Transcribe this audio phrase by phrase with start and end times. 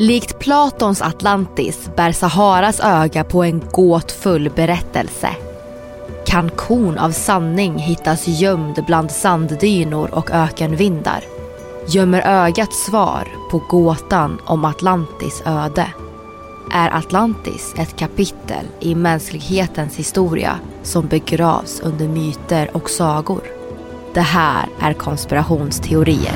[0.00, 5.28] Likt Platons Atlantis bär Saharas öga på en gåtfull berättelse.
[6.26, 11.24] Kan korn av sanning hittas gömd bland sanddynor och ökenvindar?
[11.88, 15.86] Gömmer ögat svar på gåtan om Atlantis öde?
[16.72, 23.42] Är Atlantis ett kapitel i mänsklighetens historia som begravs under myter och sagor?
[24.14, 26.34] Det här är konspirationsteorier.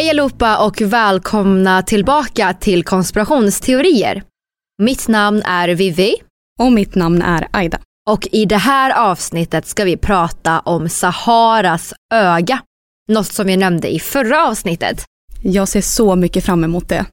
[0.00, 4.22] Hej allihopa och välkomna tillbaka till konspirationsteorier.
[4.82, 6.14] Mitt namn är Vivi.
[6.58, 7.80] Och mitt namn är Aida.
[8.10, 12.62] Och i det här avsnittet ska vi prata om Saharas öga.
[13.08, 15.04] Något som vi nämnde i förra avsnittet.
[15.42, 17.06] Jag ser så mycket fram emot det.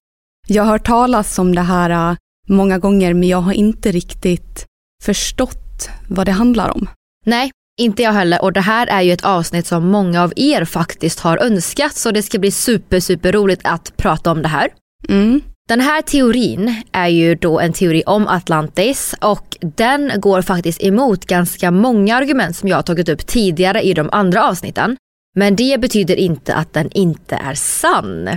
[0.47, 4.65] Jag har hört talas om det här äh, många gånger men jag har inte riktigt
[5.03, 6.89] förstått vad det handlar om.
[7.25, 10.65] Nej, inte jag heller och det här är ju ett avsnitt som många av er
[10.65, 14.69] faktiskt har önskat så det ska bli super super roligt att prata om det här.
[15.09, 15.41] Mm.
[15.67, 21.25] Den här teorin är ju då en teori om Atlantis och den går faktiskt emot
[21.25, 24.97] ganska många argument som jag har tagit upp tidigare i de andra avsnitten.
[25.35, 28.29] Men det betyder inte att den inte är sann.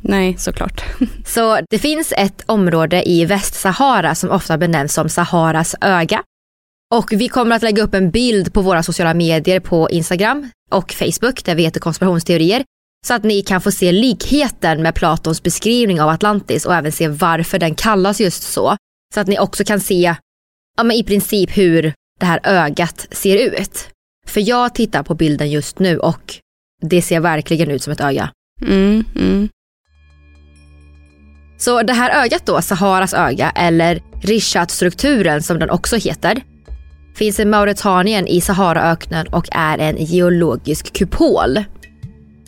[0.00, 0.84] Nej, såklart.
[1.26, 6.22] Så det finns ett område i Västsahara som ofta benämns som Saharas öga.
[6.94, 10.92] Och vi kommer att lägga upp en bild på våra sociala medier på Instagram och
[10.92, 12.64] Facebook där vi heter konspirationsteorier.
[13.06, 17.08] Så att ni kan få se likheten med Platons beskrivning av Atlantis och även se
[17.08, 18.76] varför den kallas just så.
[19.14, 20.14] Så att ni också kan se
[20.76, 23.88] ja, men i princip hur det här ögat ser ut.
[24.26, 26.34] För jag tittar på bilden just nu och
[26.82, 28.30] det ser verkligen ut som ett öga.
[28.62, 29.48] Mm, mm.
[31.58, 36.42] Så det här ögat då, Saharas öga eller Rishat-strukturen som den också heter,
[37.14, 41.64] finns i Mauritanien i Saharaöknen och är en geologisk kupol.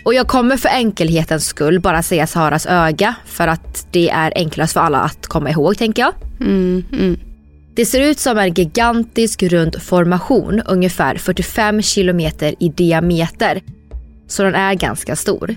[0.04, 4.72] Och jag kommer för enkelhetens skull bara säga Saharas öga för att det är enklast
[4.72, 6.12] för alla att komma ihåg tänker jag.
[6.40, 7.20] Mm, mm.
[7.74, 13.62] Det ser ut som en gigantisk rund formation, ungefär 45 kilometer i diameter.
[14.28, 15.56] Så den är ganska stor.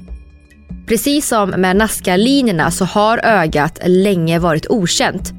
[0.87, 5.33] Precis som med Nazca-linjerna så har ögat länge varit okänt.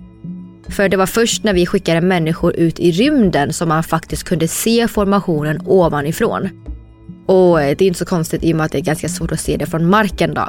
[0.71, 4.49] För det var först när vi skickade människor ut i rymden som man faktiskt kunde
[4.49, 6.49] se formationen ovanifrån.
[7.27, 9.41] Och det är inte så konstigt i och med att det är ganska svårt att
[9.41, 10.49] se det från marken då.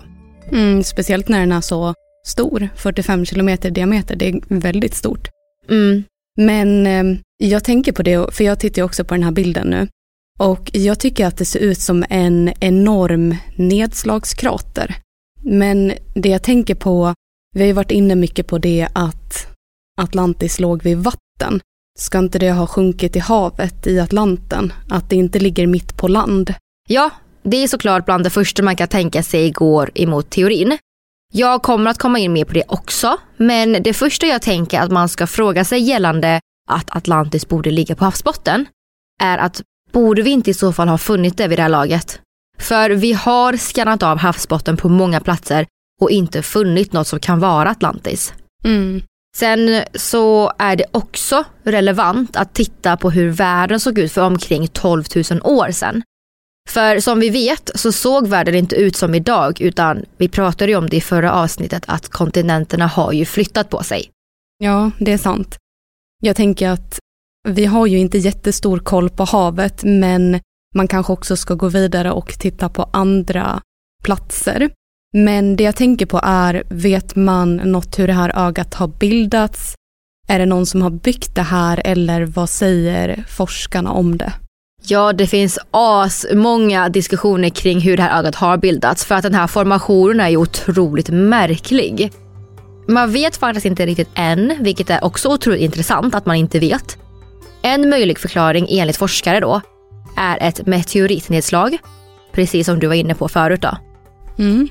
[0.51, 1.93] Mm, speciellt när den är så
[2.25, 5.27] stor, 45 kilometer i diameter, det är väldigt stort.
[5.69, 6.03] Mm.
[6.37, 9.87] Men eh, jag tänker på det, för jag tittar också på den här bilden nu.
[10.39, 14.95] Och jag tycker att det ser ut som en enorm nedslagskrater.
[15.43, 17.13] Men det jag tänker på,
[17.55, 19.50] vi har ju varit inne mycket på det att
[20.01, 21.61] Atlantis låg vid vatten.
[21.99, 24.73] ska inte det ha sjunkit i havet i Atlanten?
[24.89, 26.53] Att det inte ligger mitt på land?
[26.87, 27.09] Ja,
[27.43, 30.77] det är såklart bland det första man kan tänka sig går emot teorin.
[31.33, 34.91] Jag kommer att komma in mer på det också, men det första jag tänker att
[34.91, 36.39] man ska fråga sig gällande
[36.69, 38.65] att Atlantis borde ligga på havsbotten
[39.23, 39.61] är att
[39.91, 42.19] borde vi inte i så fall ha funnit det vid det här laget?
[42.57, 45.65] För vi har skannat av havsbotten på många platser
[46.01, 48.33] och inte funnit något som kan vara Atlantis.
[48.63, 49.01] Mm.
[49.37, 54.67] Sen så är det också relevant att titta på hur världen såg ut för omkring
[54.67, 56.03] 12 000 år sedan.
[56.69, 60.77] För som vi vet så såg världen inte ut som idag utan vi pratade ju
[60.77, 64.09] om det i förra avsnittet att kontinenterna har ju flyttat på sig.
[64.57, 65.57] Ja, det är sant.
[66.23, 66.99] Jag tänker att
[67.47, 70.39] vi har ju inte jättestor koll på havet men
[70.75, 73.61] man kanske också ska gå vidare och titta på andra
[74.03, 74.69] platser.
[75.13, 79.75] Men det jag tänker på är, vet man något hur det här ögat har bildats?
[80.27, 84.33] Är det någon som har byggt det här eller vad säger forskarna om det?
[84.83, 89.23] Ja, det finns as många diskussioner kring hur det här ögat har bildats för att
[89.23, 92.11] den här formationen är ju otroligt märklig.
[92.87, 96.97] Man vet faktiskt inte riktigt än, vilket är också otroligt intressant att man inte vet.
[97.61, 99.61] En möjlig förklaring enligt forskare då
[100.17, 101.77] är ett meteoritnedslag,
[102.31, 103.77] precis som du var inne på förut då.
[104.37, 104.69] Mm.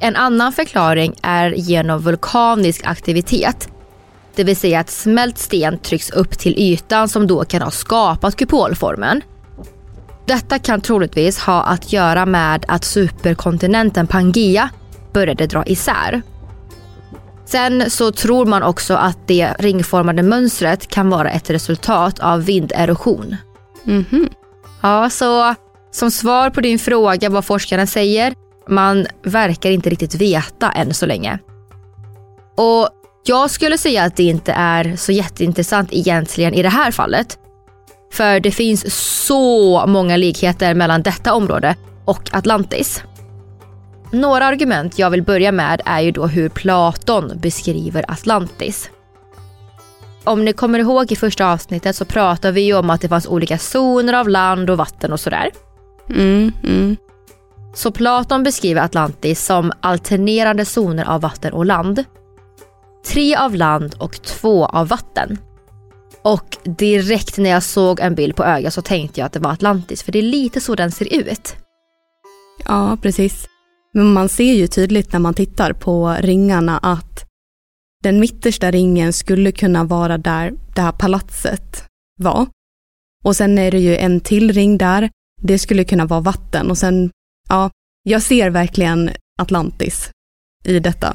[0.00, 3.68] En annan förklaring är genom vulkanisk aktivitet.
[4.34, 8.36] Det vill säga att smält sten trycks upp till ytan som då kan ha skapat
[8.36, 9.22] kupolformen.
[10.26, 14.70] Detta kan troligtvis ha att göra med att superkontinenten Pangea
[15.12, 16.22] började dra isär.
[17.46, 23.36] Sen så tror man också att det ringformade mönstret kan vara ett resultat av vinderosion.
[23.84, 24.28] Mhm.
[24.80, 25.54] Ja, så
[25.90, 28.34] som svar på din fråga vad forskarna säger,
[28.68, 31.38] man verkar inte riktigt veta än så länge.
[32.56, 32.88] Och
[33.24, 37.38] jag skulle säga att det inte är så jätteintressant egentligen i det här fallet.
[38.12, 38.94] För det finns
[39.26, 43.02] så många likheter mellan detta område och Atlantis.
[44.12, 48.90] Några argument jag vill börja med är ju då hur Platon beskriver Atlantis.
[50.24, 53.26] Om ni kommer ihåg i första avsnittet så pratade vi ju om att det fanns
[53.26, 55.50] olika zoner av land och vatten och sådär.
[56.10, 56.96] Mm, mm.
[57.78, 62.04] Så Platon beskriver Atlantis som alternerande zoner av vatten och land.
[63.06, 65.38] Tre av land och två av vatten.
[66.22, 69.52] Och direkt när jag såg en bild på ögat så tänkte jag att det var
[69.52, 71.56] Atlantis för det är lite så den ser ut.
[72.64, 73.46] Ja, precis.
[73.94, 77.24] Men man ser ju tydligt när man tittar på ringarna att
[78.02, 81.84] den mittersta ringen skulle kunna vara där det här palatset
[82.16, 82.46] var.
[83.24, 85.10] Och sen är det ju en till ring där,
[85.42, 87.10] det skulle kunna vara vatten och sen,
[87.48, 87.70] ja,
[88.02, 90.10] jag ser verkligen Atlantis
[90.64, 91.14] i detta.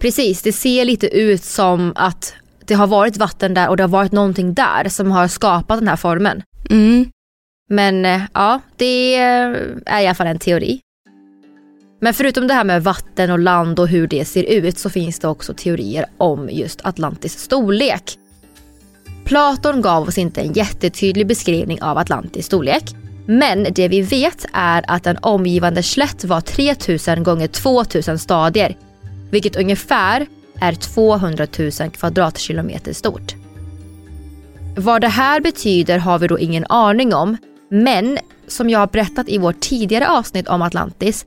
[0.00, 2.34] Precis, det ser lite ut som att
[2.66, 5.88] det har varit vatten där och det har varit någonting där som har skapat den
[5.88, 6.42] här formen.
[6.70, 7.10] Mm,
[7.70, 10.80] Men eh, ja, det är i alla fall en teori.
[12.00, 15.18] Men förutom det här med vatten och land och hur det ser ut så finns
[15.18, 18.18] det också teorier om just Atlantis storlek.
[19.24, 22.84] Platon gav oss inte en jättetydlig beskrivning av Atlantis storlek.
[23.26, 28.76] Men det vi vet är att en omgivande slätt var 3000 gånger 2000 stadier.
[29.30, 30.26] Vilket ungefär
[30.60, 33.34] är 200 000 kvadratkilometer stort.
[34.76, 37.36] Vad det här betyder har vi då ingen aning om.
[37.68, 41.24] Men som jag har berättat i vårt tidigare avsnitt om Atlantis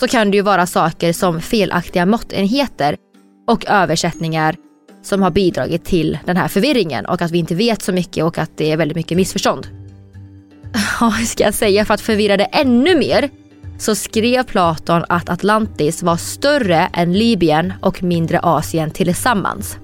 [0.00, 2.96] så kan det ju vara saker som felaktiga måttenheter
[3.46, 4.56] och översättningar
[5.02, 8.38] som har bidragit till den här förvirringen och att vi inte vet så mycket och
[8.38, 9.79] att det är väldigt mycket missförstånd.
[10.72, 13.30] Ja, hur ska jag säga för att förvirra det ännu mer
[13.78, 19.78] så skrev Platon att Atlantis var större än Libyen och mindre Asien tillsammans.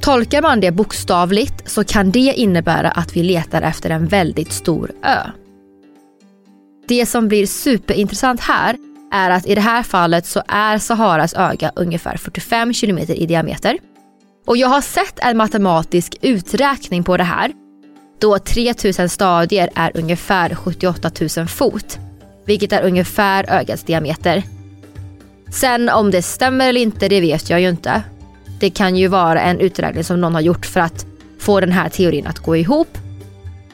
[0.00, 4.90] Tolkar man det bokstavligt så kan det innebära att vi letar efter en väldigt stor
[5.02, 5.30] ö.
[6.88, 8.76] Det som blir superintressant här
[9.12, 13.78] är att i det här fallet så är Saharas öga ungefär 45 kilometer i diameter.
[14.46, 17.52] Och jag har sett en matematisk uträkning på det här
[18.22, 21.98] då 3000 stadier är ungefär 78 000 fot,
[22.44, 24.42] vilket är ungefär ögats diameter.
[25.52, 28.02] Sen om det stämmer eller inte, det vet jag ju inte.
[28.60, 31.06] Det kan ju vara en uträkning som någon har gjort för att
[31.38, 32.98] få den här teorin att gå ihop.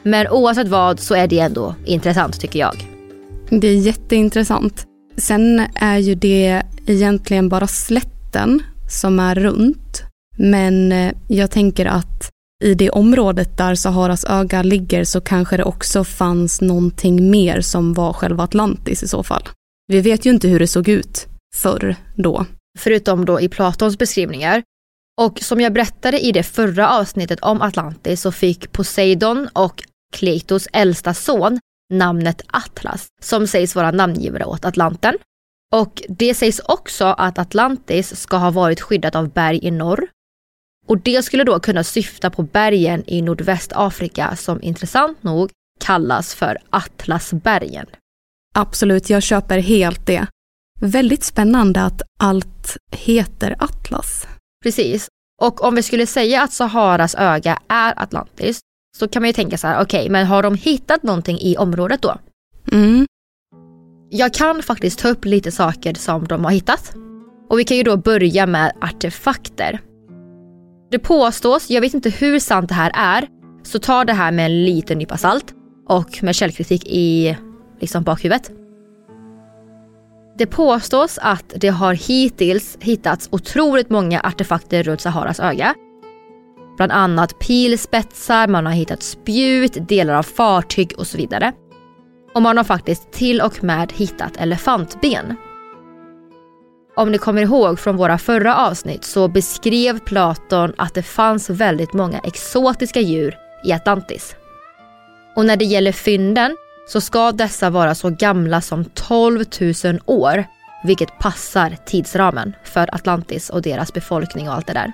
[0.03, 2.75] Men oavsett vad så är det ändå intressant tycker jag.
[3.49, 4.85] det är jätteintressant.
[5.17, 10.03] Sen är ju det egentligen bara slätten som är runt.
[10.37, 12.31] Men eh, jag tänker att
[12.63, 17.93] i det området där Saharas öga ligger så kanske det också fanns någonting mer som
[17.93, 19.43] var själva Atlantis i så fall.
[19.87, 22.45] Vi vet ju inte hur det såg ut förr då.
[22.79, 24.63] Förutom då i Platons beskrivningar.
[25.21, 30.67] Och som jag berättade i det förra avsnittet om Atlantis så fick Poseidon och Kleitos
[30.73, 31.59] äldsta son
[31.93, 35.15] namnet Atlas som sägs vara namngivare åt Atlanten.
[35.75, 40.07] Och det sägs också att Atlantis ska ha varit skyddat av berg i norr.
[40.89, 46.57] Och det skulle då kunna syfta på bergen i Nordvästafrika som intressant nog kallas för
[46.69, 47.85] Atlasbergen.
[48.55, 50.27] Absolut, jag köper helt det.
[50.81, 54.27] Väldigt spännande att allt heter Atlas.
[54.63, 55.07] Precis.
[55.41, 58.59] Och om vi skulle säga att Saharas öga är Atlantis
[58.97, 61.57] så kan man ju tänka så här, okej, okay, men har de hittat någonting i
[61.57, 62.17] området då?
[62.71, 63.05] Mm.
[64.09, 66.93] Jag kan faktiskt ta upp lite saker som de har hittat.
[67.49, 69.79] Och vi kan ju då börja med artefakter.
[70.91, 73.27] Det påstås, jag vet inte hur sant det här är,
[73.63, 75.53] så ta det här med en liten nypa salt
[75.87, 77.37] och med källkritik i
[77.79, 78.51] liksom bakhuvudet.
[80.37, 85.75] Det påstås att det har hittills hittats otroligt många artefakter runt Saharas öga.
[86.77, 91.53] Bland annat pilspetsar, man har hittat spjut, delar av fartyg och så vidare.
[92.35, 95.35] Och man har faktiskt till och med hittat elefantben.
[96.99, 101.93] Om ni kommer ihåg från våra förra avsnitt så beskrev Platon att det fanns väldigt
[101.93, 104.35] många exotiska djur i Atlantis.
[105.35, 109.45] Och när det gäller fynden så ska dessa vara så gamla som 12
[109.83, 110.43] 000 år,
[110.83, 114.91] vilket passar tidsramen för Atlantis och deras befolkning och allt det där.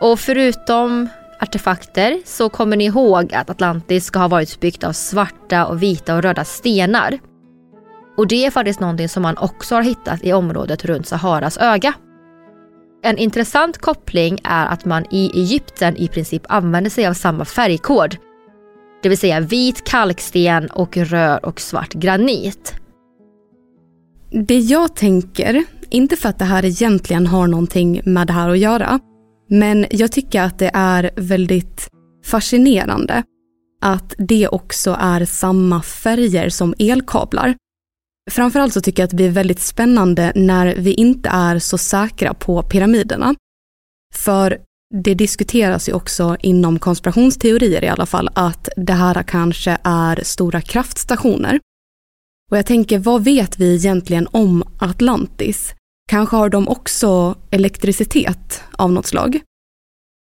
[0.00, 1.08] Och förutom
[1.40, 6.14] artefakter så kommer ni ihåg att Atlantis ska ha varit byggt av svarta och vita
[6.14, 7.18] och röda stenar.
[8.16, 11.92] Och det är faktiskt någonting som man också har hittat i området runt Saharas öga.
[13.02, 18.16] En intressant koppling är att man i Egypten i princip använder sig av samma färgkod
[19.06, 22.74] det vill säga vit kalksten och röd och svart granit.
[24.30, 28.58] Det jag tänker, inte för att det här egentligen har någonting med det här att
[28.58, 29.00] göra,
[29.48, 31.88] men jag tycker att det är väldigt
[32.24, 33.22] fascinerande
[33.82, 37.54] att det också är samma färger som elkablar.
[38.30, 42.34] Framförallt så tycker jag att det blir väldigt spännande när vi inte är så säkra
[42.34, 43.34] på pyramiderna.
[44.14, 44.58] För
[44.94, 50.60] det diskuteras ju också inom konspirationsteorier i alla fall att det här kanske är stora
[50.60, 51.60] kraftstationer.
[52.50, 55.74] Och jag tänker, vad vet vi egentligen om Atlantis?
[56.10, 59.40] Kanske har de också elektricitet av något slag?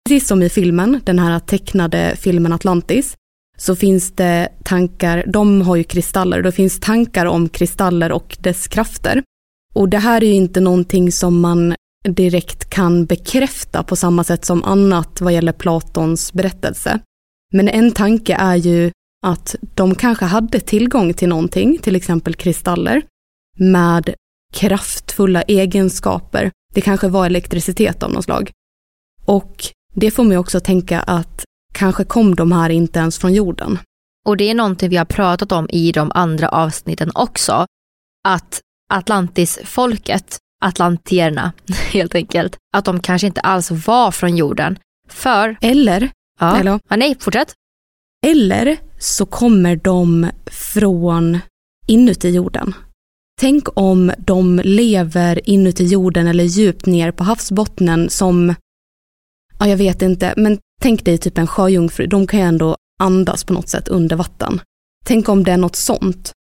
[0.10, 3.16] Precis som i filmen, den här tecknade filmen Atlantis,
[3.64, 8.68] så finns det tankar, de har ju kristaller, då finns tankar om kristaller och dess
[8.68, 9.24] krafter.
[9.74, 11.76] Och det här är ju inte någonting som man
[12.10, 17.00] direkt kan bekräfta på samma sätt som annat vad gäller Platons berättelse.
[17.54, 18.92] Men en tanke är ju
[19.26, 23.02] att de kanske hade tillgång till någonting, till exempel kristaller,
[23.60, 24.14] med
[24.54, 26.52] kraftfulla egenskaper.
[26.74, 28.52] Det kanske var elektricitet av något slag.
[29.26, 29.56] Och
[29.96, 33.80] det får mig också tänka att kanske kom de här inte ens från jorden.
[34.26, 37.66] Och det är någonting vi har pratat om i de andra avsnitten också.
[38.28, 38.62] Att
[38.94, 41.52] Atlantis-folket atlantierna
[41.92, 42.58] helt enkelt.
[42.74, 44.80] Att de kanske inte alls var från jorden.
[45.10, 45.58] För...
[45.62, 46.12] Eller?
[46.40, 46.80] Ja, eller?
[46.90, 47.54] Ja, nej, fortsätt.
[48.26, 51.40] Eller så kommer de från
[51.88, 52.74] inuti jorden.
[53.42, 58.56] Tänk om de lever inuti jorden eller djupt ner på havsbottnen som,
[59.64, 63.44] ja jag vet inte, men tänk dig typ en sjöjungfru, de kan ju ändå andas
[63.44, 64.62] på något sätt under vatten.
[65.06, 66.32] Tänk om det är något sånt.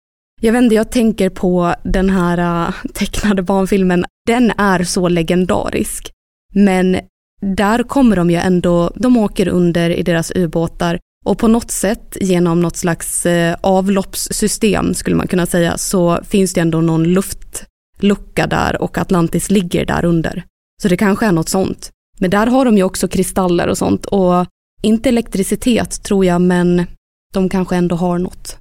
[0.42, 6.12] Jag vet inte, jag tänker på den här äh, tecknade barnfilmen, den är så legendarisk.
[6.54, 7.00] Men
[7.42, 12.18] där kommer de ju ändå, de åker under i deras ubåtar och på något sätt
[12.22, 18.48] genom något slags äh, avloppssystem skulle man kunna säga så finns det ändå någon luftlucka
[18.48, 20.44] där och Atlantis ligger där under.
[20.82, 21.92] Så det kanske är något sånt.
[22.24, 24.46] Men där har de ju också kristaller och sånt och
[24.82, 26.86] inte elektricitet tror jag men
[27.34, 28.58] de kanske ändå har något.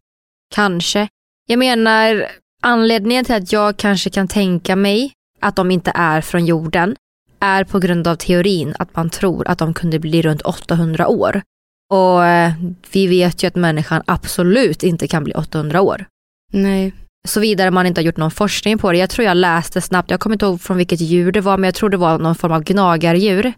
[0.54, 1.08] Kanske.
[1.46, 2.26] Jag menar,
[2.62, 6.96] anledningen till att jag kanske kan tänka mig att de inte är från jorden
[7.40, 11.42] är på grund av teorin att man tror att de kunde bli runt 800 år.
[11.90, 12.52] Och eh,
[12.92, 16.06] vi vet ju att människan absolut inte kan bli 800 år.
[16.52, 16.92] Nej.
[17.28, 18.98] Såvida man inte har gjort någon forskning på det.
[18.98, 21.68] Jag tror jag läste snabbt, jag kommer inte ihåg från vilket djur det var, men
[21.68, 23.52] jag tror det var någon form av gnagardjur.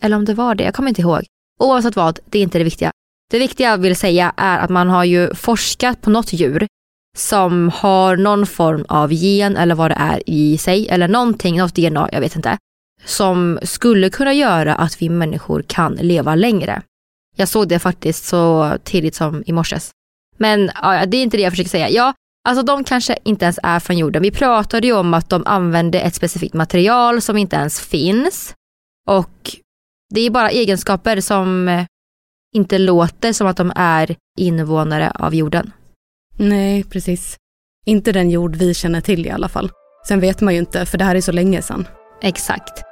[0.00, 1.22] Eller om det var det, jag kommer inte ihåg.
[1.60, 2.90] Oavsett vad, det är inte det viktiga.
[3.30, 6.66] Det viktiga jag vill säga är att man har ju forskat på något djur
[7.16, 11.74] som har någon form av gen eller vad det är i sig eller någonting, något
[11.74, 12.58] DNA, jag vet inte,
[13.04, 16.82] som skulle kunna göra att vi människor kan leva längre.
[17.36, 19.90] Jag såg det faktiskt så tidigt som i morses.
[20.36, 21.90] Men ja, det är inte det jag försöker säga.
[21.90, 22.14] Ja,
[22.48, 24.22] alltså de kanske inte ens är från jorden.
[24.22, 28.54] Vi pratade ju om att de använde ett specifikt material som inte ens finns.
[29.08, 29.56] Och
[30.14, 31.84] Det är bara egenskaper som eh,
[32.54, 35.72] inte låter som att de är invånare av jorden.
[36.36, 37.36] Nej, precis.
[37.86, 39.70] Inte den jord vi känner till i alla fall.
[40.08, 41.88] Sen vet man ju inte, för det här är så länge sedan.
[42.22, 42.91] Exakt.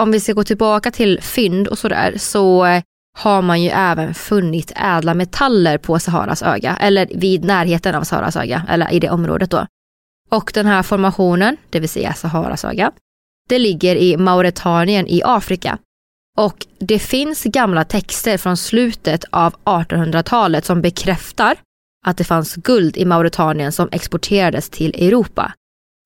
[0.00, 2.82] Om vi ska gå tillbaka till fynd och sådär så eh,
[3.18, 8.36] har man ju även funnit ädla metaller på Saharas öga, eller vid närheten av Saharas
[8.36, 9.66] öga, eller i det området då.
[10.30, 12.92] Och den här formationen, det vill säga Saharas öga,
[13.48, 15.78] det ligger i Mauretanien i Afrika.
[16.36, 21.56] Och det finns gamla texter från slutet av 1800-talet som bekräftar
[22.06, 25.52] att det fanns guld i Mauretanien som exporterades till Europa.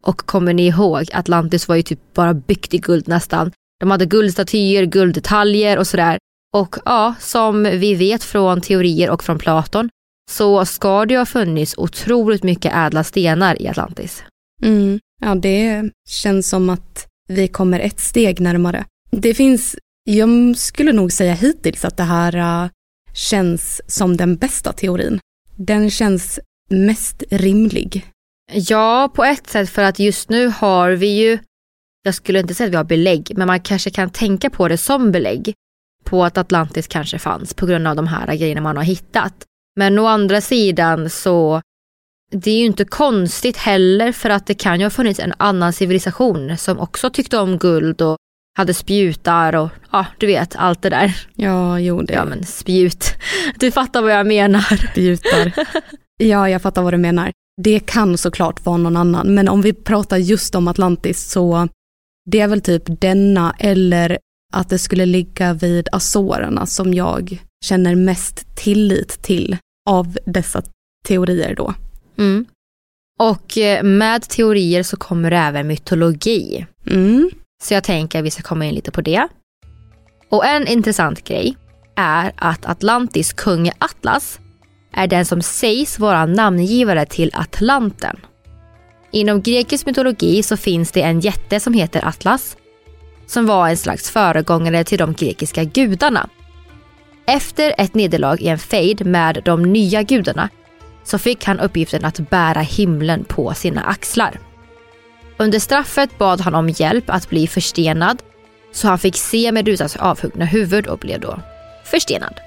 [0.02, 3.52] Och kommer ni ihåg, Atlantis var ju typ bara byggt i guld nästan.
[3.84, 6.18] De hade guldstatyer, gulddetaljer och sådär.
[6.54, 9.88] Och ja, som vi vet från teorier och från Platon
[10.30, 14.22] så ska det ha funnits otroligt mycket ädla stenar i Atlantis.
[14.62, 15.00] Mm.
[15.22, 18.84] Ja, det känns som att vi kommer ett steg närmare.
[19.10, 22.70] Det finns, jag skulle nog säga hittills att det här uh,
[23.14, 25.20] känns som den bästa teorin.
[25.56, 28.06] Den känns mest rimlig.
[28.52, 31.38] Ja, på ett sätt för att just nu har vi ju,
[32.04, 34.76] jag skulle inte säga att vi har belägg, men man kanske kan tänka på det
[34.76, 35.54] som belägg
[36.04, 39.34] på att Atlantis kanske fanns på grund av de här grejerna man har hittat.
[39.76, 41.62] Men å andra sidan så
[42.32, 45.72] det är ju inte konstigt heller för att det kan ju ha funnits en annan
[45.72, 48.16] civilisation som också tyckte om guld och
[48.56, 51.26] hade spjutar och ja, du vet allt det där.
[51.34, 52.12] Ja, jo det.
[52.12, 53.14] Ja men spjut.
[53.58, 54.90] Du fattar vad jag menar.
[54.90, 55.52] Spjutar.
[56.16, 57.32] Ja, jag fattar vad du menar.
[57.62, 61.68] Det kan såklart vara någon annan, men om vi pratar just om Atlantis så
[62.24, 64.18] det är väl typ denna eller
[64.52, 69.56] att det skulle ligga vid Azorerna som jag känner mest tillit till
[69.90, 70.62] av dessa
[71.06, 71.74] teorier då.
[72.18, 72.46] Mm.
[73.18, 76.66] Och eh, med teorier så kommer det även mytologi.
[76.86, 77.30] Mm.
[77.62, 79.28] Så jag tänker att vi ska komma in lite på det.
[80.28, 81.56] Och en intressant grej
[81.96, 84.40] är att Atlantis kung Atlas
[84.92, 88.16] är den som sägs vara namngivare till Atlanten.
[89.14, 92.56] Inom grekisk mytologi så finns det en jätte som heter Atlas
[93.26, 96.28] som var en slags föregångare till de grekiska gudarna.
[97.26, 100.48] Efter ett nederlag i en fejd med de nya gudarna
[101.04, 104.40] så fick han uppgiften att bära himlen på sina axlar.
[105.36, 108.22] Under straffet bad han om hjälp att bli förstenad
[108.72, 111.40] så han fick se Medusas avhuggna huvud och blev då
[111.84, 112.40] förstenad.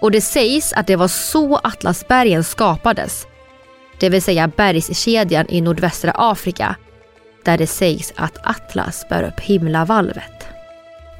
[0.00, 3.26] Och det sägs att det var så Atlasbergen skapades,
[4.00, 6.76] det vill säga bergskedjan i nordvästra Afrika
[7.44, 10.46] där det sägs att Atlas bär upp himlavalvet.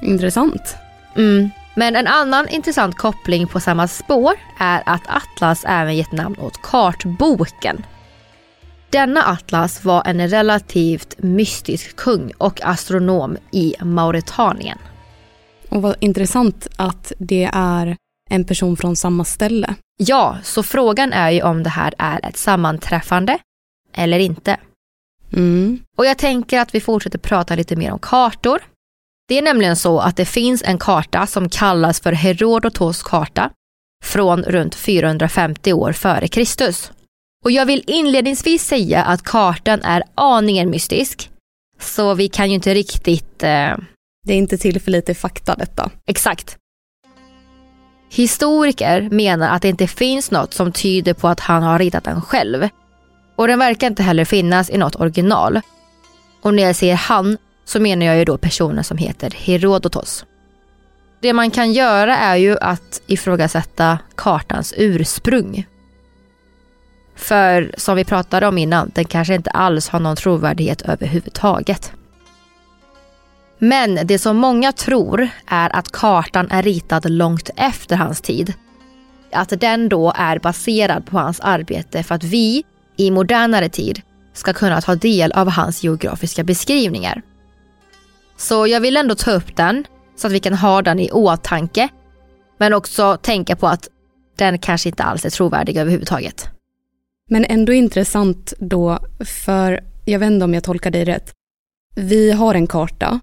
[0.01, 0.75] Intressant.
[1.15, 1.49] Mm.
[1.75, 6.61] Men en annan intressant koppling på samma spår är att Atlas även gett namn åt
[6.61, 7.85] kartboken.
[8.89, 14.77] Denna Atlas var en relativt mystisk kung och astronom i Mauretanien.
[15.69, 17.97] Och vad intressant att det är
[18.31, 19.75] en person från samma ställe.
[19.97, 23.37] Ja, så frågan är ju om det här är ett sammanträffande
[23.93, 24.57] eller inte.
[25.33, 25.79] Mm.
[25.97, 28.61] Och jag tänker att vi fortsätter prata lite mer om kartor.
[29.27, 33.49] Det är nämligen så att det finns en karta som kallas för Herodotos karta
[34.03, 36.91] från runt 450 år före Kristus.
[37.43, 41.29] Och jag vill inledningsvis säga att kartan är aningen mystisk.
[41.79, 43.43] Så vi kan ju inte riktigt...
[43.43, 43.77] Eh...
[44.23, 45.91] Det är inte tillförlitlig fakta detta.
[46.07, 46.57] Exakt.
[48.13, 52.21] Historiker menar att det inte finns något som tyder på att han har ritat den
[52.21, 52.69] själv.
[53.35, 55.61] Och den verkar inte heller finnas i något original.
[56.41, 60.25] Och när jag säger han så menar jag ju då personen som heter Herodotos.
[61.21, 65.67] Det man kan göra är ju att ifrågasätta kartans ursprung.
[67.15, 71.93] För som vi pratade om innan, den kanske inte alls har någon trovärdighet överhuvudtaget.
[73.63, 78.53] Men det som många tror är att kartan är ritad långt efter hans tid.
[79.31, 82.63] Att den då är baserad på hans arbete för att vi
[82.97, 84.01] i modernare tid
[84.33, 87.21] ska kunna ta del av hans geografiska beskrivningar.
[88.37, 91.89] Så jag vill ändå ta upp den så att vi kan ha den i åtanke.
[92.57, 93.87] Men också tänka på att
[94.37, 96.49] den kanske inte alls är trovärdig överhuvudtaget.
[97.29, 101.31] Men ändå intressant då, för jag vet inte om jag tolkar dig rätt.
[101.95, 103.19] Vi har en karta.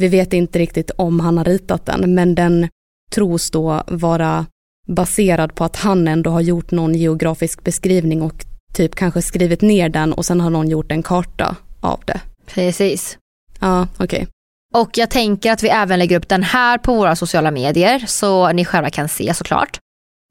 [0.00, 2.68] Vi vet inte riktigt om han har ritat den, men den
[3.10, 4.46] tros då vara
[4.86, 9.88] baserad på att han ändå har gjort någon geografisk beskrivning och typ kanske skrivit ner
[9.88, 12.20] den och sen har någon gjort en karta av det.
[12.46, 13.18] Precis.
[13.60, 14.04] Ja, okej.
[14.04, 14.26] Okay.
[14.74, 18.52] Och jag tänker att vi även lägger upp den här på våra sociala medier så
[18.52, 19.78] ni själva kan se såklart.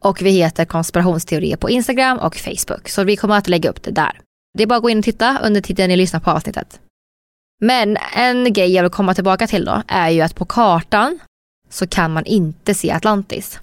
[0.03, 3.91] Och vi heter konspirationsteorier på Instagram och Facebook så vi kommer att lägga upp det
[3.91, 4.19] där.
[4.57, 6.79] Det är bara att gå in och titta under tiden ni lyssnar på avsnittet.
[7.59, 11.19] Men en grej jag vill komma tillbaka till då är ju att på kartan
[11.69, 13.59] så kan man inte se Atlantis.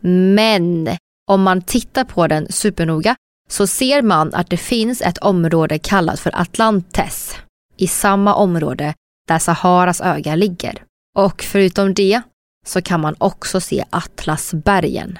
[0.00, 0.88] Men
[1.30, 3.16] om man tittar på den supernoga
[3.48, 7.36] så ser man att det finns ett område kallat för Atlantes
[7.76, 8.94] i samma område
[9.28, 10.82] där Saharas öga ligger.
[11.16, 12.22] Och förutom det
[12.66, 15.18] så kan man också se Atlasbergen.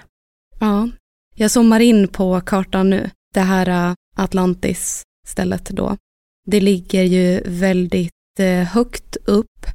[0.60, 0.88] Ja,
[1.34, 3.10] jag zoomar in på kartan nu.
[3.34, 5.96] Det här äh, Atlantis-stället då.
[6.46, 9.66] Det ligger ju väldigt eh, högt upp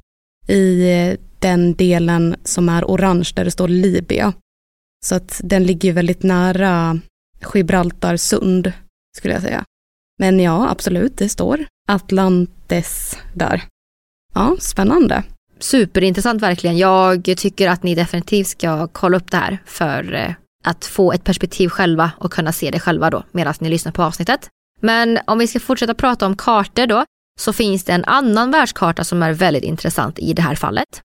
[0.48, 4.32] i eh, den delen som är orange där det står Libya.
[5.06, 7.00] Så att den ligger väldigt nära
[7.54, 8.72] Gibraltar sund
[9.16, 9.64] skulle jag säga.
[10.18, 13.62] Men ja, absolut, det står Atlantes där.
[14.34, 15.22] Ja, spännande.
[15.58, 16.78] Superintressant verkligen.
[16.78, 21.24] Jag tycker att ni definitivt ska kolla upp det här för eh, att få ett
[21.24, 24.48] perspektiv själva och kunna se det själva då medan ni lyssnar på avsnittet.
[24.80, 27.04] Men om vi ska fortsätta prata om kartor då
[27.40, 31.02] så finns det en annan världskarta som är väldigt intressant i det här fallet.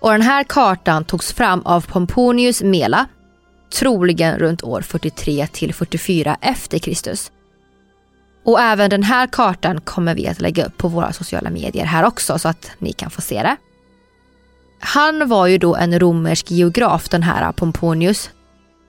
[0.00, 3.06] Och den här kartan togs fram av Pomponius Mela,
[3.72, 7.32] troligen runt år 43 till 44 efter Kristus.
[8.44, 12.04] Och även den här kartan kommer vi att lägga upp på våra sociala medier här
[12.04, 13.56] också så att ni kan få se det.
[14.80, 18.30] Han var ju då en romersk geograf den här Pomponius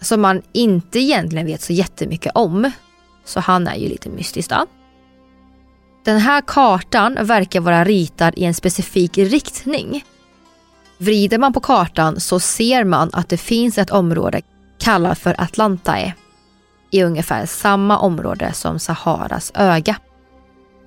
[0.02, 2.71] som man inte egentligen vet så jättemycket om.
[3.26, 4.66] Så han är ju lite mystisk då.
[6.06, 10.04] Den här kartan verkar vara ritad i en specifik riktning.
[10.98, 14.42] Vrider man på kartan så ser man att det finns ett område
[14.80, 16.14] kallat för Atlantae
[16.92, 19.96] i ungefär samma område som Saharas öga.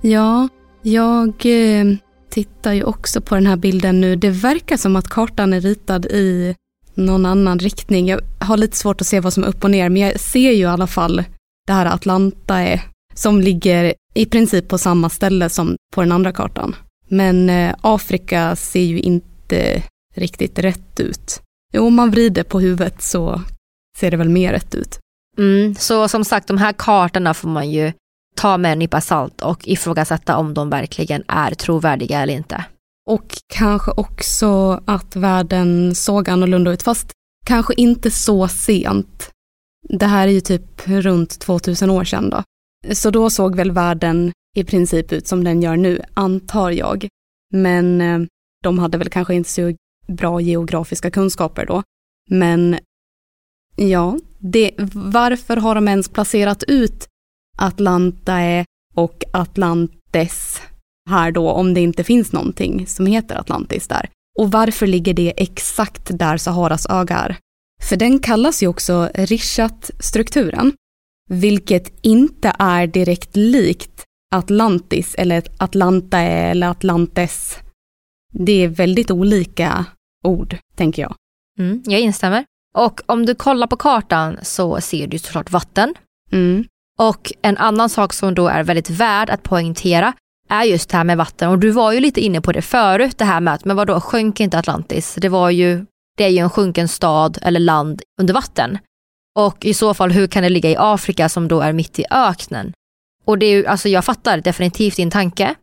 [0.01, 0.49] Ja,
[0.83, 1.85] jag eh,
[2.31, 4.17] tittar ju också på den här bilden nu.
[4.17, 6.57] Det verkar som att kartan är ritad i
[6.95, 8.09] någon annan riktning.
[8.09, 10.51] Jag har lite svårt att se vad som är upp och ner, men jag ser
[10.51, 11.25] ju i alla fall
[11.67, 12.81] det här Atlanta är,
[13.15, 16.77] som ligger i princip på samma ställe som på den andra kartan.
[17.09, 19.83] Men eh, Afrika ser ju inte
[20.15, 21.41] riktigt rätt ut.
[21.73, 23.43] Jo, om man vrider på huvudet så
[23.99, 24.99] ser det väl mer rätt ut.
[25.39, 27.93] Mm, så som sagt, de här kartorna får man ju
[28.37, 32.65] ta med en nypa salt och ifrågasätta om de verkligen är trovärdiga eller inte.
[33.11, 37.13] Och kanske också att världen såg annorlunda ut, fast
[37.47, 39.31] kanske inte så sent.
[39.89, 42.43] Det här är ju typ runt 2000 år sedan då.
[42.95, 47.09] Så då såg väl världen i princip ut som den gör nu, antar jag.
[47.53, 48.21] Men eh,
[48.63, 49.75] de hade väl kanske inte så
[50.07, 51.83] bra geografiska kunskaper då.
[52.31, 52.79] Men
[53.77, 57.09] ja, det, varför har de ens placerat ut
[57.59, 60.61] Atlantae och Atlantes
[61.11, 64.09] här då om det inte finns någonting som heter Atlantis där?
[64.39, 67.39] Och varför ligger det exakt där Saharas öga är?
[67.89, 70.73] För den kallas ju också Rishat-strukturen,
[71.31, 77.59] vilket inte är direkt likt Atlantis eller Atlantae eller Atlantes.
[78.33, 79.85] Det är väldigt olika
[80.25, 81.15] ord, tänker jag.
[81.59, 82.45] Mm, jag instämmer.
[82.75, 85.95] Och om du kollar på kartan så ser du såklart vatten.
[86.33, 86.65] Mm.
[86.99, 90.13] Och en annan sak som då är väldigt värd att poängtera
[90.49, 91.51] är just det här med vatten.
[91.51, 94.01] Och du var ju lite inne på det förut, det här med att men vadå,
[94.01, 95.15] sjönk inte Atlantis?
[95.15, 98.79] Det, var ju, det är ju en sjunken stad eller land under vatten.
[99.39, 102.05] Och i så fall, hur kan det ligga i Afrika som då är mitt i
[102.11, 102.73] öknen?
[103.25, 105.55] Och det är ju, alltså jag fattar definitivt din tanke.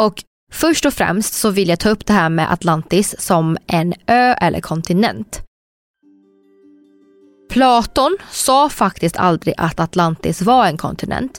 [0.00, 3.94] Och först och främst så vill jag ta upp det här med Atlantis som en
[4.06, 5.42] ö eller kontinent.
[7.50, 11.38] Platon sa faktiskt aldrig att Atlantis var en kontinent,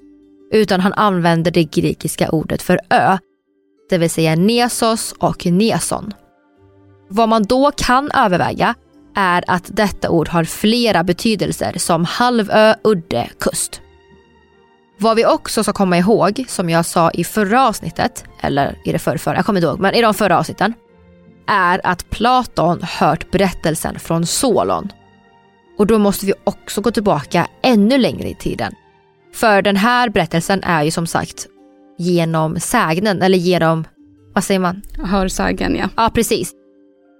[0.52, 3.18] utan han använde det grekiska ordet för ö,
[3.90, 6.14] det vill säga Nesos och Neson.
[7.14, 8.76] Vad man då kan överväga
[9.16, 13.82] är att detta ord har flera betydelser som halvö, udde, kust.
[14.98, 19.00] Vad vi också ska komma ihåg, som jag sa i förra avsnittet, eller i det
[19.00, 20.74] förra, jag kommer inte ihåg, men i de förra avsnitten,
[21.48, 24.90] är att Platon hört berättelsen från Solon.
[25.78, 28.74] Och då måste vi också gå tillbaka ännu längre i tiden.
[29.34, 31.48] För den här berättelsen är ju som sagt
[31.98, 33.86] genom sägnen, eller genom,
[34.34, 34.82] vad säger man?
[35.04, 35.90] Hörsägen ja.
[35.96, 36.61] Ja, precis.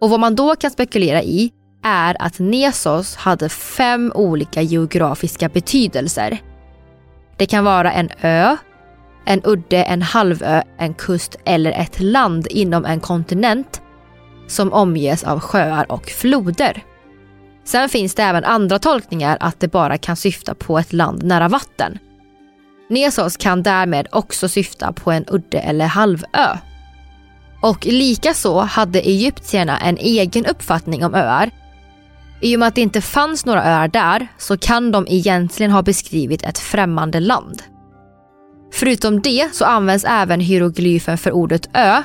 [0.02, 1.52] Och vad man då kan spekulera i
[1.84, 6.42] är att Nesos hade fem olika geografiska betydelser.
[7.38, 8.58] Det kan vara en ö,
[9.26, 13.82] en udde, en halvö, en kust eller ett land inom en kontinent
[14.48, 16.84] som omges av sjöar och floder.
[17.64, 21.48] Sen finns det även andra tolkningar att det bara kan syfta på ett land nära
[21.48, 22.00] vatten.
[22.90, 26.58] Nesos kan därmed också syfta på en udde eller halvö.
[27.62, 31.52] Och likaså hade egyptierna en egen uppfattning om öar.
[32.42, 35.82] I och med att det inte fanns några öar där så kan de egentligen ha
[35.82, 37.64] beskrivit ett främmande land.
[38.74, 42.04] Förutom det så används även hieroglyfen för ordet ö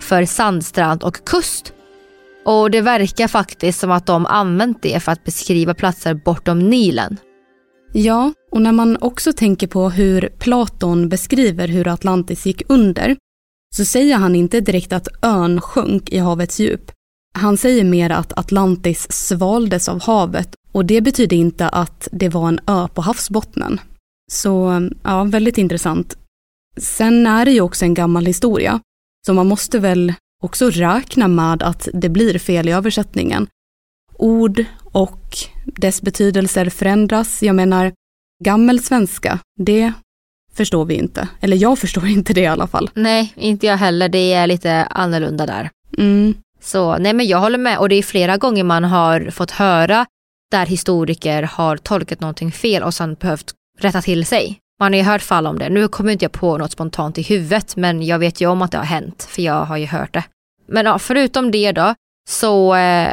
[0.00, 1.72] för sandstrand och kust.
[2.44, 7.16] Och det verkar faktiskt som att de använt det för att beskriva platser bortom Nilen.
[7.92, 13.16] Ja, och när man också tänker på hur Platon beskriver hur Atlantis gick under
[13.76, 16.90] så säger han inte direkt att ön sjönk i havets djup.
[17.38, 22.48] Han säger mer att Atlantis svaldes av havet och det betyder inte att det var
[22.48, 23.80] en ö på havsbottnen.
[24.32, 26.16] Så ja, väldigt intressant.
[26.76, 28.80] Sen är det ju också en gammal historia,
[29.26, 33.46] så man måste väl också räkna med att det blir fel i översättningen.
[34.14, 37.42] Ord och dess betydelser förändras.
[37.42, 37.92] Jag menar,
[38.44, 39.92] gammelsvenska, det
[40.56, 41.28] förstår vi inte.
[41.40, 42.90] Eller jag förstår inte det i alla fall.
[42.94, 44.08] Nej, inte jag heller.
[44.08, 45.70] Det är lite annorlunda där.
[45.98, 46.34] Mm.
[46.60, 50.06] Så nej men jag håller med och det är flera gånger man har fått höra
[50.50, 54.58] där historiker har tolkat någonting fel och sen behövt rätta till sig.
[54.80, 55.68] Man har ju hört fall om det.
[55.68, 58.72] Nu kommer inte jag på något spontant i huvudet men jag vet ju om att
[58.72, 60.24] det har hänt för jag har ju hört det.
[60.66, 61.94] Men ja, förutom det då
[62.28, 63.12] så eh,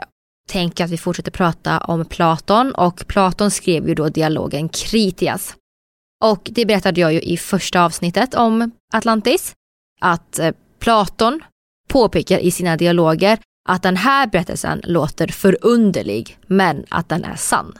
[0.50, 5.56] tänker jag att vi fortsätter prata om Platon och Platon skrev ju då dialogen Kritias.
[6.22, 9.54] Och det berättade jag ju i första avsnittet om Atlantis.
[10.02, 11.40] Att eh, Platon
[11.90, 13.38] påpekar i sina dialoger
[13.70, 17.74] att den här berättelsen låter förunderlig men att den är sann.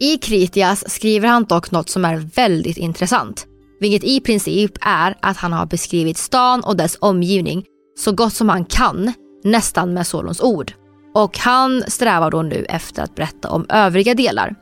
[0.00, 3.46] I Kritias skriver han dock något som är väldigt intressant,
[3.80, 7.64] vilket i princip är att han har beskrivit stan och dess omgivning
[7.98, 9.12] så gott som han kan,
[9.44, 10.72] nästan med Solons ord.
[11.14, 14.54] Och han strävar då nu efter att berätta om övriga delar.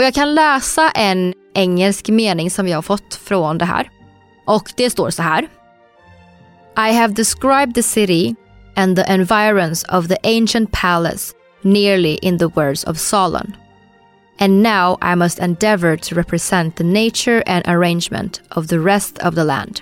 [0.00, 3.90] Och jag kan läsa en engelsk mening som jag har fått från det här.
[4.46, 5.48] Och det står så här.
[6.76, 8.34] I have described the city
[8.76, 13.52] and the environs of the ancient palace nearly in the words of Solon.
[14.38, 19.34] And now I must endeavor to represent the nature and arrangement of the rest of
[19.34, 19.80] the land.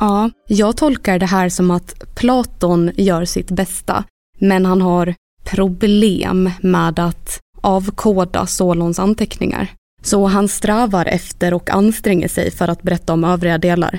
[0.00, 4.04] Ja, jag tolkar det här som att Platon gör sitt bästa,
[4.38, 9.72] men han har problem med att avkoda Solons anteckningar.
[10.02, 13.98] Så han strävar efter och anstränger sig för att berätta om övriga delar.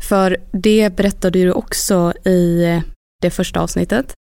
[0.00, 2.64] För det berättade du också i
[3.22, 4.14] det första avsnittet,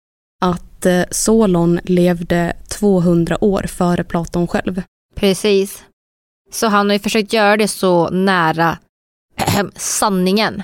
[0.43, 4.83] att eh, Solon levde 200 år före Platon själv.
[5.15, 5.85] Precis.
[6.51, 8.79] Så han har ju försökt göra det så nära
[9.77, 10.63] sanningen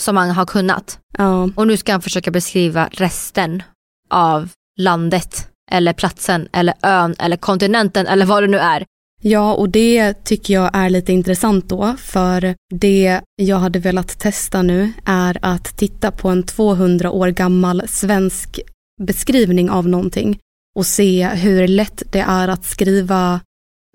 [0.00, 0.98] som han har kunnat.
[1.18, 1.50] Ja.
[1.56, 3.62] Och nu ska han försöka beskriva resten
[4.10, 4.48] av
[4.78, 8.84] landet eller platsen eller ön eller kontinenten eller vad det nu är.
[9.22, 14.62] Ja, och det tycker jag är lite intressant då, för det jag hade velat testa
[14.62, 18.60] nu är att titta på en 200 år gammal svensk
[19.02, 20.38] beskrivning av någonting
[20.76, 23.40] och se hur lätt det är att skriva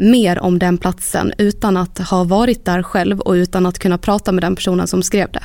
[0.03, 4.31] mer om den platsen utan att ha varit där själv och utan att kunna prata
[4.31, 5.43] med den personen som skrev det.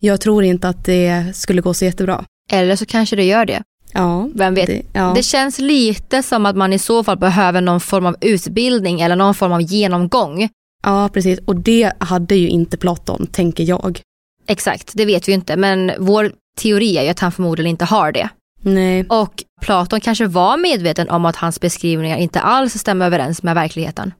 [0.00, 2.24] Jag tror inte att det skulle gå så jättebra.
[2.50, 3.62] Eller så kanske det gör det.
[3.92, 4.66] Ja, Vem vet?
[4.66, 5.12] Det, ja.
[5.14, 9.16] Det känns lite som att man i så fall behöver någon form av utbildning eller
[9.16, 10.48] någon form av genomgång.
[10.82, 11.38] ja, precis.
[11.44, 14.00] Och det hade ju inte Platon, tänker jag.
[14.46, 18.12] Exakt, det vet vi inte men vår teori är ju att han förmodligen inte har
[18.12, 18.28] det.
[18.60, 23.54] Nej, Och Platon kanske var medveten om att hans beskrivningar inte alls stämmer överens med
[23.54, 24.14] verkligheten.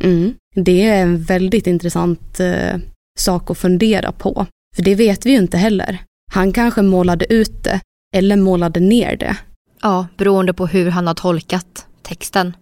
[0.00, 0.34] mm.
[0.54, 2.76] det är en väldigt intressant eh,
[3.18, 4.46] sak att fundera på.
[4.76, 5.98] För det vet vi ju inte heller.
[6.32, 7.80] Han kanske målade ut det
[8.16, 9.36] eller målade ner det.
[9.82, 12.56] Ja, beroende på hur han har tolkat texten.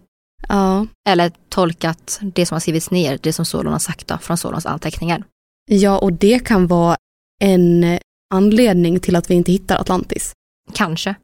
[0.49, 4.37] Ja, Eller tolkat det som har skrivits ner, det som Solon har sagt då, från
[4.37, 5.23] Solons anteckningar.
[5.69, 6.95] ja och det kan vara
[7.41, 7.99] en
[8.33, 10.33] anledning till att vi inte hittar Atlantis.
[10.73, 11.15] Kanske.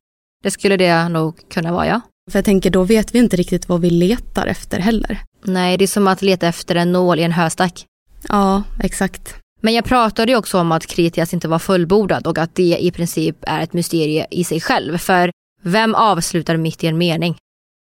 [0.44, 2.02] Det skulle det nog kunna vara, ja.
[2.32, 5.22] För jag tänker, då vet vi inte riktigt vad vi letar efter heller.
[5.44, 7.86] Nej, det är som att leta efter en nål i en höstack.
[8.30, 9.36] Ja, exakt.
[9.64, 12.92] Men jag pratade ju också om att Kritias inte var fullbordad och att det i
[12.92, 14.98] princip är ett mysterie i sig själv.
[14.98, 17.38] För vem avslutar mitt i en mening?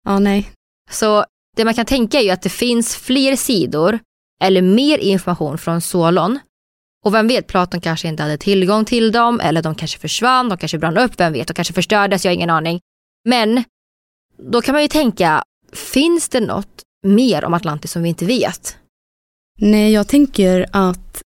[0.04, 0.50] Ja, nej.
[0.90, 1.24] Så
[1.56, 3.98] det man kan tänka är ju att det finns fler sidor
[4.42, 6.38] eller mer information från Solon.
[7.04, 10.58] Och vem vet, Platon kanske inte hade tillgång till dem eller de kanske försvann, de
[10.58, 12.80] kanske brann upp, vem vet, de kanske förstördes, jag har ingen aning.
[13.24, 13.64] Men
[14.52, 18.76] då kan man ju tänka, finns det något mer om Atlantis som vi inte vet?
[19.58, 21.22] Nej, jag tänker att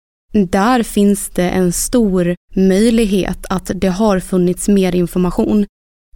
[0.43, 5.65] där finns det en stor möjlighet att det har funnits mer information.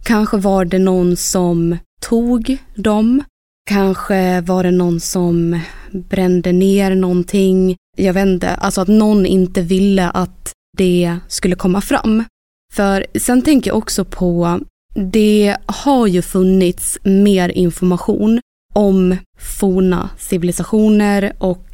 [0.04, 3.22] Kanske var det någon som tog dem.
[3.70, 7.76] Kanske var det någon som brände ner någonting.
[7.96, 12.24] Jag vet inte, alltså att någon inte ville att det skulle komma fram.
[12.72, 14.60] För sen tänker jag också på,
[14.94, 18.40] det har ju funnits mer information
[18.74, 21.69] om forna civilisationer och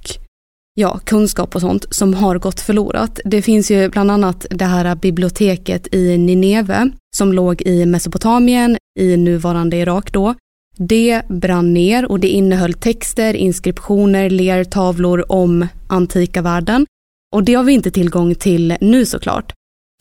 [0.78, 3.20] ja, kunskap och sånt som har gått förlorat.
[3.24, 9.16] Det finns ju bland annat det här biblioteket i Nineve som låg i Mesopotamien i
[9.16, 10.34] nuvarande Irak då.
[10.76, 16.86] Det brann ner och det innehöll texter, inskriptioner, lertavlor om antika världen.
[17.34, 19.52] Och det har vi inte tillgång till nu såklart.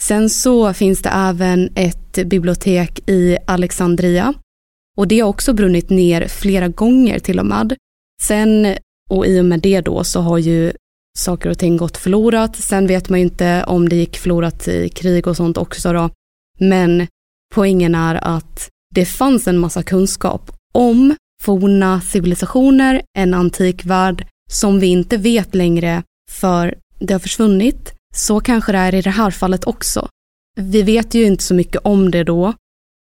[0.04, 4.34] Sen så finns det även ett bibliotek i Alexandria
[4.98, 7.76] och det har också brunnit ner flera gånger till och med.
[8.22, 8.76] Sen,
[9.10, 10.74] och i och med det då, så har ju
[11.18, 12.56] saker och ting gått förlorat.
[12.56, 16.10] Sen vet man ju inte om det gick förlorat i krig och sånt också då.
[16.60, 17.08] Men
[17.56, 24.80] poängen är att det fanns en massa kunskap om forna civilisationer, en antik värld som
[24.80, 27.94] vi inte vet längre för det har försvunnit.
[28.16, 30.08] Så kanske det är i det här fallet också.
[30.58, 32.54] Vi vet ju inte så mycket om det då,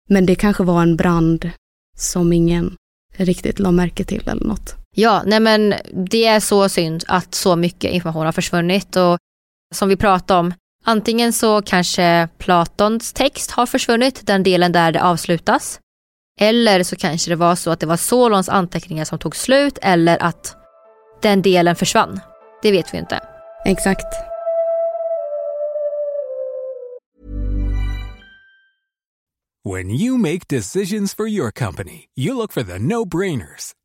[0.08, 1.50] men det kanske var en brand
[1.96, 2.76] som ingen
[3.16, 4.77] riktigt la märke till eller något.
[5.00, 9.18] Ja, nej men det är så synd att så mycket information har försvunnit och
[9.74, 15.02] som vi pratade om, antingen så kanske Platons text har försvunnit, den delen där det
[15.02, 15.80] avslutas.
[16.40, 20.22] Eller så kanske det var så att det var Solons anteckningar som tog slut eller
[20.22, 20.56] att
[21.22, 22.20] den delen försvann.
[22.62, 23.20] Det vet vi inte.
[23.64, 24.14] Exakt.
[29.64, 33.77] When you make decisions for your company, you look for the no-brainers.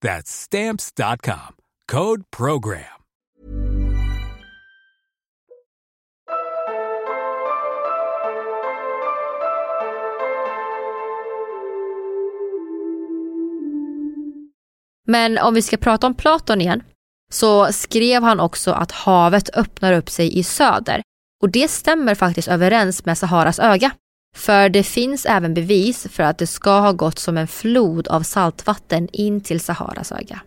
[0.00, 1.54] That's stamps.com.
[1.92, 3.00] Code program.
[15.06, 16.82] Men om vi ska prata om Platon igen,
[17.32, 21.02] så skrev han också att havet öppnar upp sig i söder.
[21.42, 23.90] Och det stämmer faktiskt överens med Saharas öga.
[24.36, 28.22] För det finns även bevis för att det ska ha gått som en flod av
[28.22, 30.40] saltvatten in till Saharas öga.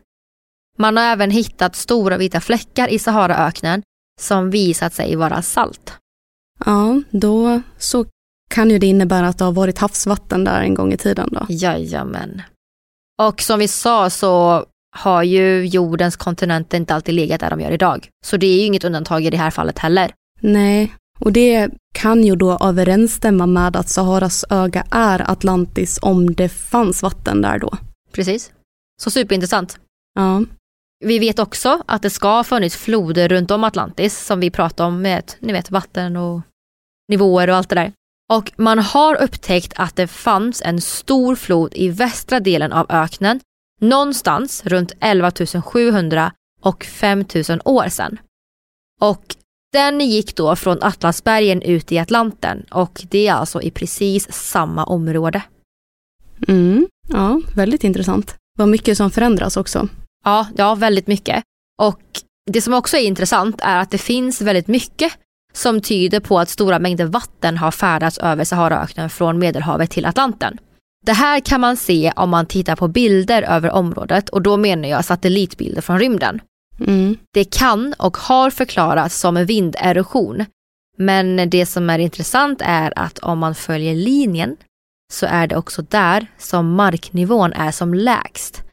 [0.78, 3.82] Man har även hittat stora vita fläckar i Saharaöknen
[4.22, 5.98] som visat sig vara salt.
[6.66, 8.06] Ja, då så
[8.50, 11.46] kan ju det innebära att det har varit havsvatten där en gång i tiden då.
[11.50, 12.42] Jajamän.
[13.22, 14.66] Och som vi sa så
[14.96, 18.10] har ju jordens kontinenter inte alltid legat där de gör idag.
[18.26, 20.14] Så det är ju inget undantag i det här fallet heller.
[20.42, 20.94] Nej,
[21.24, 27.04] och det kan ju då överensstämma med att Saharas öga är Atlantis om det fanns
[27.04, 27.78] vatten där då.
[28.12, 28.52] Precis.
[29.02, 29.80] Så superintressant.
[30.16, 30.44] Ja.
[31.06, 34.88] Vi vet också att det ska ha funnits floder runt om Atlantis som vi pratade
[34.88, 36.42] om med ni vet, vatten och
[37.10, 37.92] nivåer och allt det där.
[38.34, 43.40] Och man har upptäckt att det fanns en stor flod i västra delen av öknen
[43.82, 45.32] någonstans runt 11
[45.66, 48.18] 700 och 5000 år sedan.
[49.02, 49.36] Och
[49.74, 54.84] den gick då från Atlasbergen ut i Atlanten och det är alltså i precis samma
[54.84, 55.42] område.
[56.48, 58.36] Mm, ja, väldigt intressant.
[58.58, 59.88] Vad mycket som förändras också.
[60.26, 61.44] Ja, ja, väldigt mycket.
[61.82, 62.02] Och
[62.52, 65.14] det som också är intressant är att det finns väldigt mycket
[65.54, 70.58] som tyder på att stora mängder vatten har färdats över Saharaöknen från Medelhavet till Atlanten.
[71.06, 74.90] Det här kan man se om man tittar på bilder över området och då menar
[74.90, 76.42] jag satellitbilder från rymden.
[76.80, 77.18] Mm.
[77.34, 80.46] Det kan och har förklarats som vinderosion.
[80.98, 84.58] Men det som är intressant är att om man följer linjen
[85.14, 88.64] så är det också där som marknivån är som lägst.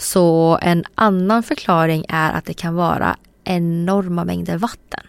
[0.00, 5.06] Så en annan förklaring är att det kan vara enorma mängder vatten.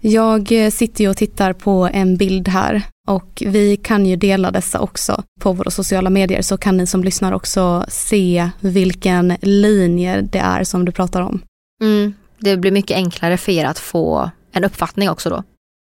[0.00, 4.50] Jag eh, sitter ju och tittar på en bild här och vi kan ju dela
[4.50, 10.20] dessa också på våra sociala medier så kan ni som lyssnar också se vilken linje
[10.20, 11.40] det är som du pratar om.
[11.80, 15.42] Mm, det blir mycket enklare för er att få en uppfattning också då.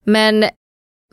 [0.06, 0.46] Men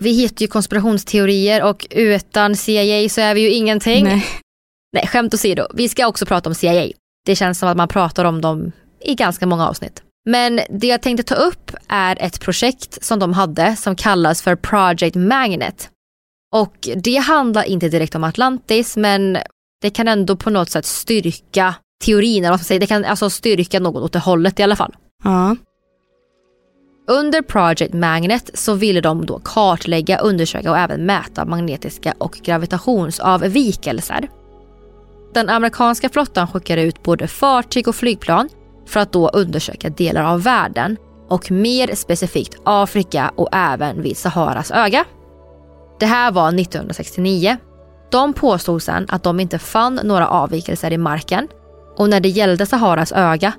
[0.02, 4.04] vi heter ju konspirationsteorier och utan CIA så är vi ju ingenting.
[4.04, 4.26] Nej.
[4.92, 5.66] Nej, skämt åsido.
[5.74, 6.88] Vi ska också prata om CIA.
[7.26, 10.02] Det känns som att man pratar om dem i ganska många avsnitt.
[10.24, 14.56] Men det jag tänkte ta upp är ett projekt som de hade som kallas för
[14.56, 15.90] Project Magnet.
[16.52, 19.38] Och det handlar inte direkt om Atlantis men
[19.82, 22.80] det kan ändå på något sätt styrka teorin, eller vad man säger.
[22.80, 24.94] det kan alltså styrka något åt det hållet i alla fall.
[25.24, 25.56] Ja.
[27.08, 34.28] Under Project Magnet så ville de då kartlägga, undersöka och även mäta magnetiska och gravitationsavvikelser.
[35.34, 38.48] Den amerikanska flottan skickade ut både fartyg och flygplan
[38.86, 40.96] för att då undersöka delar av världen
[41.28, 45.04] och mer specifikt Afrika och även vid Saharas öga.
[46.00, 47.56] Det här var 1969.
[48.10, 51.48] De påstod sen att de inte fann några avvikelser i marken
[51.96, 53.52] och när det gällde Saharas öga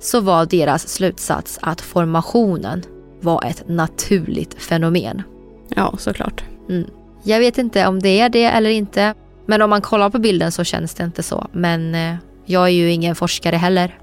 [0.00, 2.82] så var deras slutsats att formationen
[3.20, 5.22] var ett naturligt fenomen.
[5.68, 6.44] Ja, såklart.
[6.68, 6.90] Mm.
[7.24, 9.14] Jag vet inte om det är det eller inte.
[9.46, 11.46] Men om man kollar på bilden så känns det inte så.
[11.52, 12.14] Men eh,
[12.46, 13.98] jag är ju ingen forskare heller.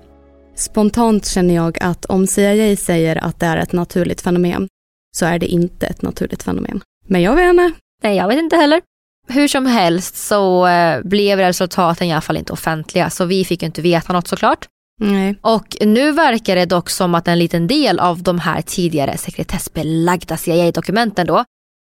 [0.55, 4.67] Spontant känner jag att om CIA säger att det är ett naturligt fenomen
[5.15, 6.81] så är det inte ett naturligt fenomen.
[7.07, 7.71] Men jag vet inte.
[8.03, 8.81] Nej, jag vet inte heller.
[9.27, 13.63] Hur som helst så eh, blev resultaten i alla fall inte offentliga så vi fick
[13.63, 14.67] inte veta något såklart.
[15.01, 15.35] Nej.
[15.41, 20.37] Och nu verkar det dock som att en liten del av de här tidigare sekretessbelagda
[20.37, 21.45] CIA-dokumenten då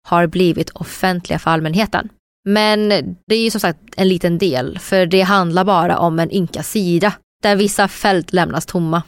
[0.08, 2.08] har blivit offentliga för allmänheten.
[2.48, 2.88] Men
[3.26, 6.62] det är ju som sagt en liten del för det handlar bara om en ynka
[6.62, 7.12] sida
[7.42, 9.02] där vissa fält lämnas tomma.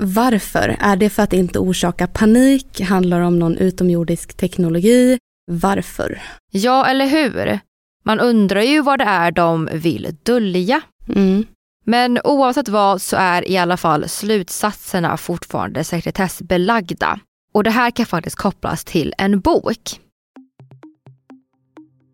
[0.00, 0.76] Varför?
[0.80, 2.80] Är det för att inte orsaka panik?
[2.80, 5.18] Handlar det om någon utomjordisk teknologi?
[5.50, 6.22] Varför?
[6.50, 7.60] Ja, eller hur?
[8.04, 10.80] Man undrar ju vad det är de vill dölja.
[11.14, 11.46] Mm.
[11.84, 17.20] Men oavsett vad så är i alla fall slutsatserna fortfarande sekretessbelagda.
[17.52, 20.00] Och det här kan faktiskt kopplas till en bok.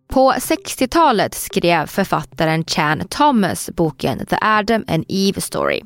[0.09, 5.81] På 60-talet skrev författaren Chan Thomas boken The Adam and Eve Story.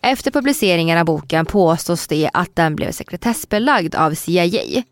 [0.00, 4.82] Efter publiceringen av boken påstås det att den blev sekretessbelagd av CIA.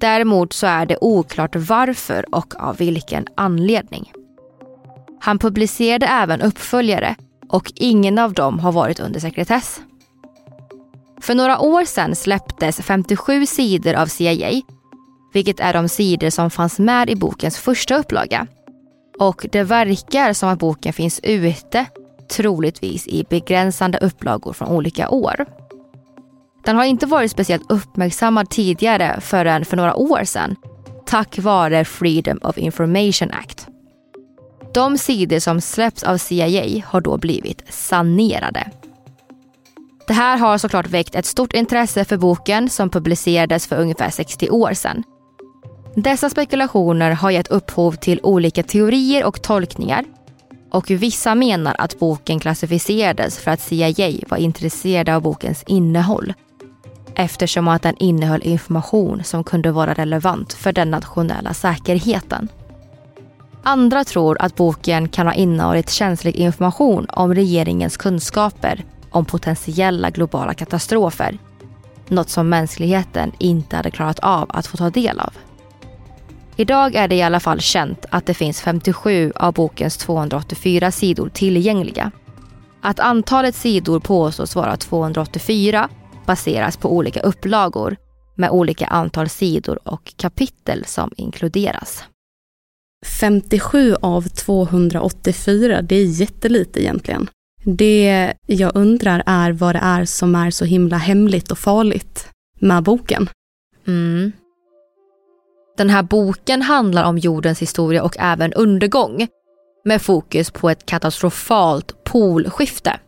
[0.00, 4.12] Däremot så är det oklart varför och av vilken anledning.
[5.20, 7.16] Han publicerade även uppföljare
[7.48, 9.80] och ingen av dem har varit under sekretess.
[11.20, 14.62] För några år sedan släpptes 57 sidor av CIA,
[15.32, 18.46] vilket är de sidor som fanns med i bokens första upplaga.
[19.18, 21.86] Och det verkar som att boken finns ute,
[22.30, 25.46] troligtvis i begränsande upplagor från olika år.
[26.68, 30.56] Den har inte varit speciellt uppmärksammad tidigare förrän för några år sedan,
[31.06, 33.66] tack vare Freedom of Information Act.
[34.74, 38.70] De sidor som släpps av CIA har då blivit sanerade.
[40.06, 44.50] Det här har såklart väckt ett stort intresse för boken som publicerades för ungefär 60
[44.50, 45.02] år sedan.
[45.94, 50.04] Dessa spekulationer har gett upphov till olika teorier och tolkningar
[50.70, 56.34] och vissa menar att boken klassificerades för att CIA var intresserade av bokens innehåll
[57.18, 62.48] eftersom att den innehöll information som kunde vara relevant för den nationella säkerheten.
[63.62, 70.54] Andra tror att boken kan ha innehållit känslig information om regeringens kunskaper om potentiella globala
[70.54, 71.38] katastrofer.
[72.08, 75.32] Något som mänskligheten inte hade klarat av att få ta del av.
[76.56, 81.28] Idag är det i alla fall känt att det finns 57 av bokens 284 sidor
[81.28, 82.10] tillgängliga.
[82.80, 85.88] Att antalet sidor påstås vara 284
[86.28, 87.96] baseras på olika upplagor
[88.36, 92.04] med olika antal sidor och kapitel som inkluderas.
[93.06, 97.30] 57 av 284, det är jättelite egentligen.
[97.64, 102.28] Det jag undrar är vad det är som är så himla hemligt och farligt
[102.60, 103.28] med boken.
[103.86, 104.32] Mm.
[105.76, 109.26] Den här boken handlar om jordens historia och även undergång
[109.84, 113.00] med fokus på ett katastrofalt polskifte.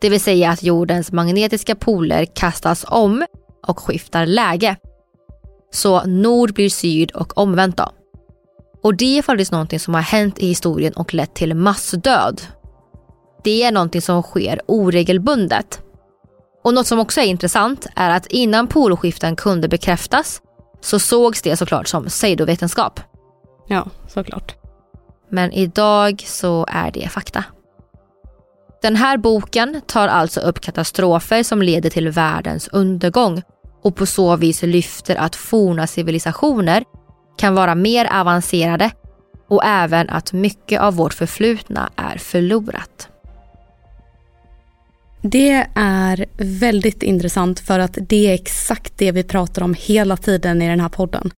[0.00, 3.24] Det vill säga att jordens magnetiska poler kastas om
[3.66, 4.76] och skiftar läge.
[5.70, 7.90] Så nord blir syd och omvänt då.
[8.82, 12.42] Och det är faktiskt någonting som har hänt i historien och lett till massdöd.
[13.44, 15.82] Det är någonting som sker oregelbundet.
[16.64, 20.42] Och något som också är intressant är att innan polskiften kunde bekräftas
[20.80, 23.00] så sågs det såklart som pseudovetenskap.
[23.68, 24.56] Ja, såklart.
[25.30, 27.44] Men idag så är det fakta.
[28.82, 33.42] Den här boken tar alltså upp katastrofer som leder till världens undergång
[33.82, 36.84] och på så vis lyfter att forna civilisationer
[37.38, 38.90] kan vara mer avancerade
[39.48, 43.08] och även att mycket av vårt förflutna är förlorat.
[45.22, 50.62] Det är väldigt intressant för att det är exakt det vi pratar om hela tiden
[50.62, 51.30] i den här podden.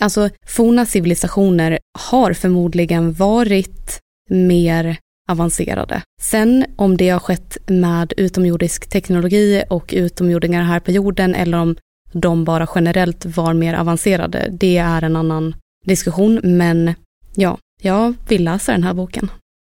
[0.00, 4.96] Alltså forna civilisationer har förmodligen varit mer
[5.30, 6.02] avancerade.
[6.22, 11.76] Sen om det har skett med utomjordisk teknologi och utomjordingar här på jorden eller om
[12.12, 15.54] de bara generellt var mer avancerade, det är en annan
[15.86, 16.40] diskussion.
[16.42, 16.94] Men
[17.34, 19.30] ja, jag vill läsa den här boken.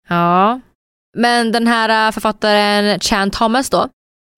[0.09, 0.61] Ja,
[1.17, 3.89] men den här äh, författaren Chan Thomas då,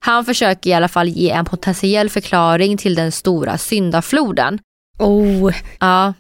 [0.05, 4.59] han försöker i alla fall ge en potentiell förklaring till den stora syndafloden.
[4.99, 5.55] Oh.
[5.81, 6.15] Ja.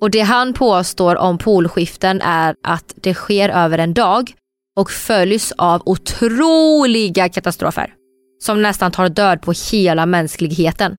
[0.00, 4.32] Och det han påstår om polskiften är att det sker över en dag
[4.76, 7.94] och följs av otroliga katastrofer
[8.42, 10.96] som nästan tar död på hela mänskligheten.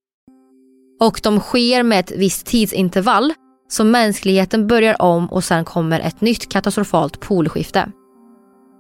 [1.02, 3.34] Och de sker med ett visst tidsintervall
[3.70, 7.92] så mänskligheten börjar om och sen kommer ett nytt katastrofalt polskifte.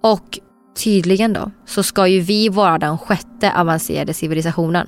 [0.03, 0.39] Och
[0.83, 4.87] tydligen då så ska ju vi vara den sjätte avancerade civilisationen.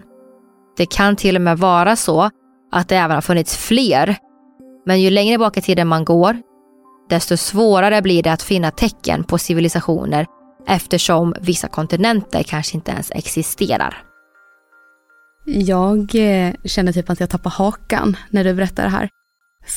[0.78, 2.30] Det kan till och med vara så
[2.72, 4.18] att det även har funnits fler.
[4.86, 6.42] Men ju längre bak i tiden man går,
[7.10, 10.26] desto svårare blir det att finna tecken på civilisationer
[10.68, 14.04] eftersom vissa kontinenter kanske inte ens existerar.
[15.46, 19.10] Jag eh, känner typ att jag tappar hakan när du berättar det här.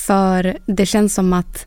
[0.07, 1.67] För det känns som att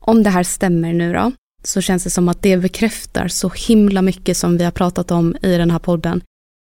[0.00, 1.32] om det här stämmer nu då,
[1.62, 5.36] så känns det som att det bekräftar så himla mycket som vi har pratat om
[5.42, 6.22] i den här podden.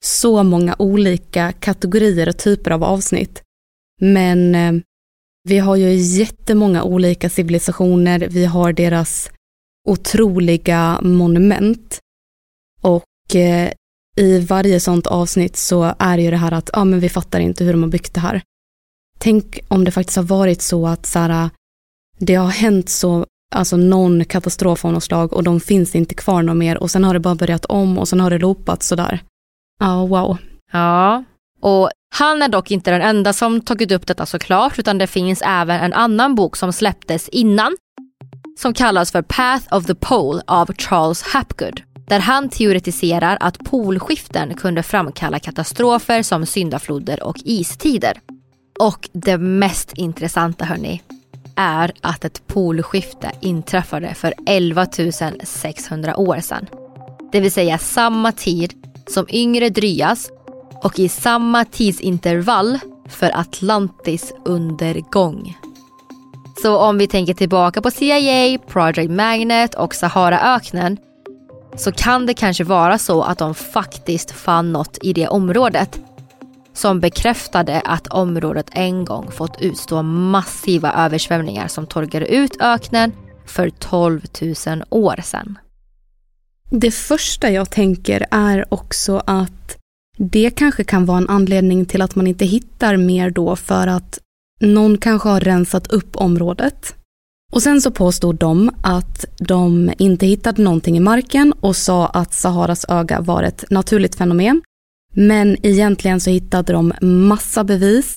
[0.03, 3.41] Så många olika kategorier och typer av avsnitt.
[4.01, 4.73] Men eh,
[5.47, 9.31] vi har ju jättemånga olika civilisationer, vi har deras
[9.87, 11.99] otroliga monument.
[12.81, 13.71] Och eh,
[14.17, 17.39] i varje sånt avsnitt så är det ju det här att, ja men vi fattar
[17.39, 18.41] inte hur de har byggt det här.
[19.19, 21.49] Tänk om det faktiskt har varit så att så här,
[22.19, 23.25] det har hänt så,
[23.55, 27.03] alltså någon katastrof av något slag och de finns inte kvar något mer och sen
[27.03, 29.23] har det bara börjat om och sen har det loopat sådär.
[29.79, 30.37] Ja, wow.
[30.71, 31.23] Ja,
[31.61, 35.41] och han är dock inte den enda som tagit upp detta såklart utan det finns
[35.45, 37.75] även en annan bok som släpptes innan
[38.59, 44.53] som kallas för Path of the Pole av Charles Hapgood där han teoretiserar att polskiften
[44.53, 48.19] kunde framkalla katastrofer som syndafloder och istider.
[48.79, 51.01] Och det mest intressanta hörni
[51.55, 54.87] är att ett polskifte inträffade för 11
[55.43, 56.65] 600 år sedan.
[57.31, 58.73] Det vill säga samma tid
[59.07, 60.29] som yngre Dryas
[60.85, 62.79] och i samma tidsintervall
[63.09, 65.57] för Atlantis undergång.
[66.61, 70.97] Så om vi tänker tillbaka på CIA, Project Magnet och Saharaöknen
[71.75, 75.99] så kan det kanske vara så att de faktiskt fann något i det området
[76.73, 83.11] som bekräftade att området en gång fått utstå massiva översvämningar som torkade ut öknen
[83.45, 85.57] för 12 000 år sedan.
[86.69, 89.77] Det första jag tänker är också att
[90.17, 94.19] det kanske kan vara en anledning till att man inte hittar mer då för att
[94.59, 96.95] någon kanske har rensat upp området.
[97.53, 102.33] Och sen så påstod de att de inte hittade någonting i marken och sa att
[102.33, 104.61] Saharas öga var ett naturligt fenomen.
[105.13, 108.15] Men egentligen så hittade de massa bevis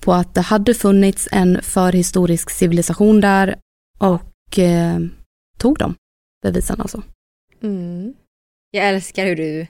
[0.00, 3.56] på att det hade funnits en förhistorisk civilisation där
[3.98, 4.98] och eh,
[5.58, 5.94] tog dem
[6.42, 7.02] bevisen alltså.
[7.62, 8.14] Mm.
[8.70, 9.66] Jag älskar hur du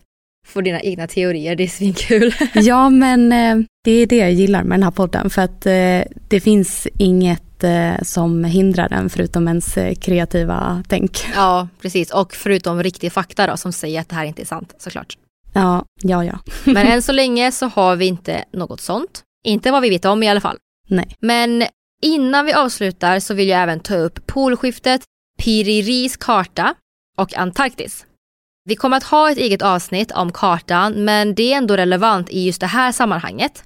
[0.47, 2.35] får dina egna teorier, det är svinkul.
[2.55, 6.03] ja, men eh, det är det jag gillar med den här podden för att eh,
[6.29, 11.27] det finns inget eh, som hindrar den förutom ens kreativa tänk.
[11.35, 12.11] Ja, precis.
[12.11, 15.17] Och förutom riktig fakta då som säger att det här inte är sant såklart.
[15.53, 16.39] Ja, ja, ja.
[16.65, 19.23] Men än så länge så har vi inte något sånt.
[19.45, 20.57] Inte vad vi vet om i alla fall.
[20.89, 21.17] Nej.
[21.21, 21.65] Men
[22.03, 25.03] innan vi avslutar så vill jag även ta upp polskiftet,
[25.39, 26.75] Piriris karta
[27.17, 28.07] och Antarktis.
[28.69, 32.47] Vi kommer att ha ett eget avsnitt om kartan men det är ändå relevant i
[32.47, 33.65] just det här sammanhanget.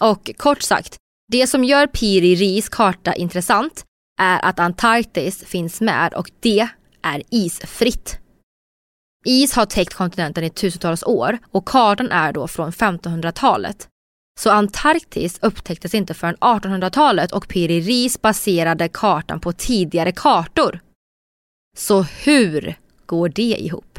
[0.00, 0.96] Och kort sagt,
[1.32, 3.84] det som gör Piri Ris karta intressant
[4.20, 6.68] är att Antarktis finns med och det
[7.02, 8.18] är isfritt.
[9.24, 13.88] Is har täckt kontinenten i tusentals år och kartan är då från 1500-talet.
[14.40, 20.80] Så Antarktis upptäcktes inte förrän 1800-talet och Piri Ris baserade kartan på tidigare kartor.
[21.76, 22.74] Så hur
[23.06, 23.91] går det ihop?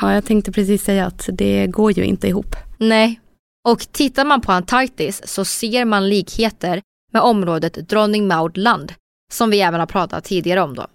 [0.00, 2.56] Ja, jag tänkte precis säga att det går ju inte ihop.
[2.78, 3.20] Nej.
[3.68, 6.82] Och tittar man på Antarktis så ser man likheter
[7.12, 8.92] med området Dronning Maud Land,
[9.32, 10.86] som vi även har pratat tidigare om då.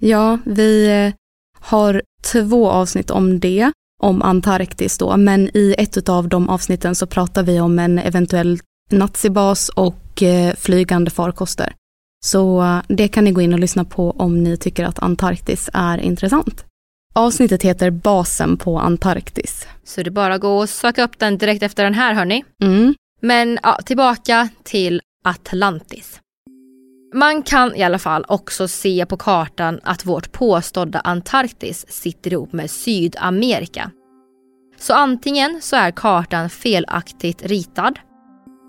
[0.00, 1.14] Ja, vi eh,
[1.60, 3.72] har två avsnitt om det,
[4.02, 8.58] om Antarktis då, men i ett av de avsnitten så pratar vi om en eventuell
[8.90, 11.74] nazibas och eh, flygande farkoster.
[12.24, 15.70] Så eh, det kan ni gå in och lyssna på om ni tycker att Antarktis
[15.72, 16.65] är intressant.
[17.18, 19.66] Avsnittet heter Basen på Antarktis.
[19.84, 22.44] Så det är bara att gå och söka upp den direkt efter den här hörni.
[22.62, 22.94] Mm.
[23.20, 26.20] Men ja, tillbaka till Atlantis.
[27.14, 32.52] Man kan i alla fall också se på kartan att vårt påstådda Antarktis sitter ihop
[32.52, 33.90] med Sydamerika.
[34.78, 37.98] Så antingen så är kartan felaktigt ritad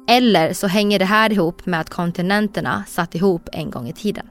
[0.09, 4.25] eller så hänger det här ihop med att kontinenterna satt ihop en gång i tiden.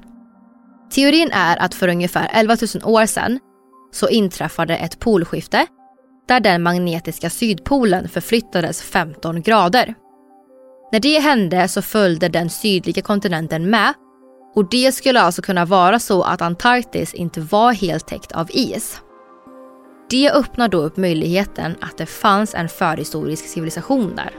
[0.91, 3.41] Teorin är att för ungefär 11 000 år sedan
[3.97, 5.67] så inträffade ett polskifte
[6.29, 9.95] där den magnetiska sydpolen förflyttades 15 grader.
[10.93, 13.95] När det hände så följde den sydliga kontinenten med
[14.55, 19.01] och det skulle alltså kunna vara så att Antarktis inte var helt täckt av is.
[20.11, 24.31] Det öppnar då upp möjligheten att det fanns en förhistorisk civilisation där.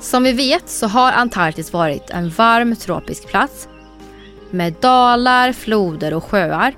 [0.00, 3.68] Som vi vet så har Antarktis varit en varm tropisk plats
[4.50, 6.74] med dalar, floder och sjöar.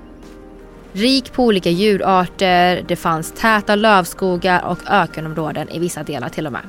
[0.93, 6.53] Rik på olika djurarter, det fanns täta lövskogar och ökenområden i vissa delar till och
[6.53, 6.61] med.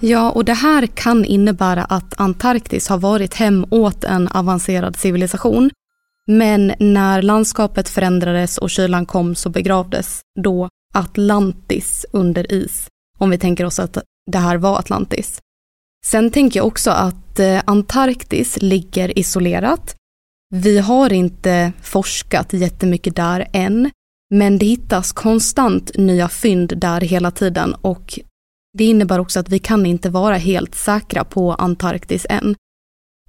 [0.00, 5.70] Ja, och det här kan innebära att Antarktis har varit hem åt en avancerad civilisation.
[6.26, 12.88] Men när landskapet förändrades och kylan kom så begravdes då Atlantis under is.
[13.18, 13.98] Om vi tänker oss att
[14.30, 15.40] det här var Atlantis.
[16.06, 19.96] Sen tänker jag också att eh, Antarktis ligger isolerat.
[20.50, 23.90] Vi har inte forskat jättemycket där än,
[24.30, 28.18] men det hittas konstant nya fynd där hela tiden och
[28.78, 32.54] det innebär också att vi kan inte vara helt säkra på Antarktis än.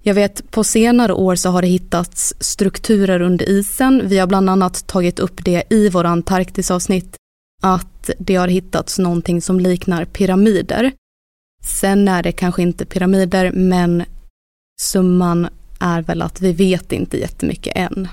[0.02, 4.02] Jag vet på senare år så har det hittats strukturer under isen.
[4.04, 7.16] Vi har bland annat tagit upp det i våra Antarktisavsnitt
[7.62, 10.92] att det har hittats någonting som liknar pyramider.
[11.64, 14.04] Sen är det kanske inte pyramider men
[14.80, 15.48] summan
[15.80, 18.08] är väl att vi vet inte jättemycket än.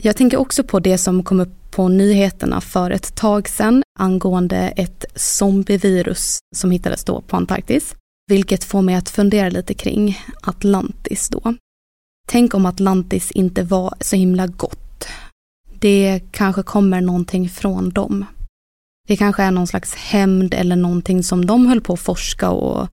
[0.00, 4.56] Jag tänker också på det som kom upp på nyheterna för ett tag sedan angående
[4.56, 7.94] ett zombievirus som hittades då på Antarktis.
[8.26, 11.54] Vilket får mig att fundera lite kring Atlantis då.
[12.28, 15.08] Tänk om Atlantis inte var så himla gott.
[15.78, 18.24] Det kanske kommer någonting från dem.
[19.08, 22.88] Det kanske är någon slags hämnd eller någonting som de höll på att forska och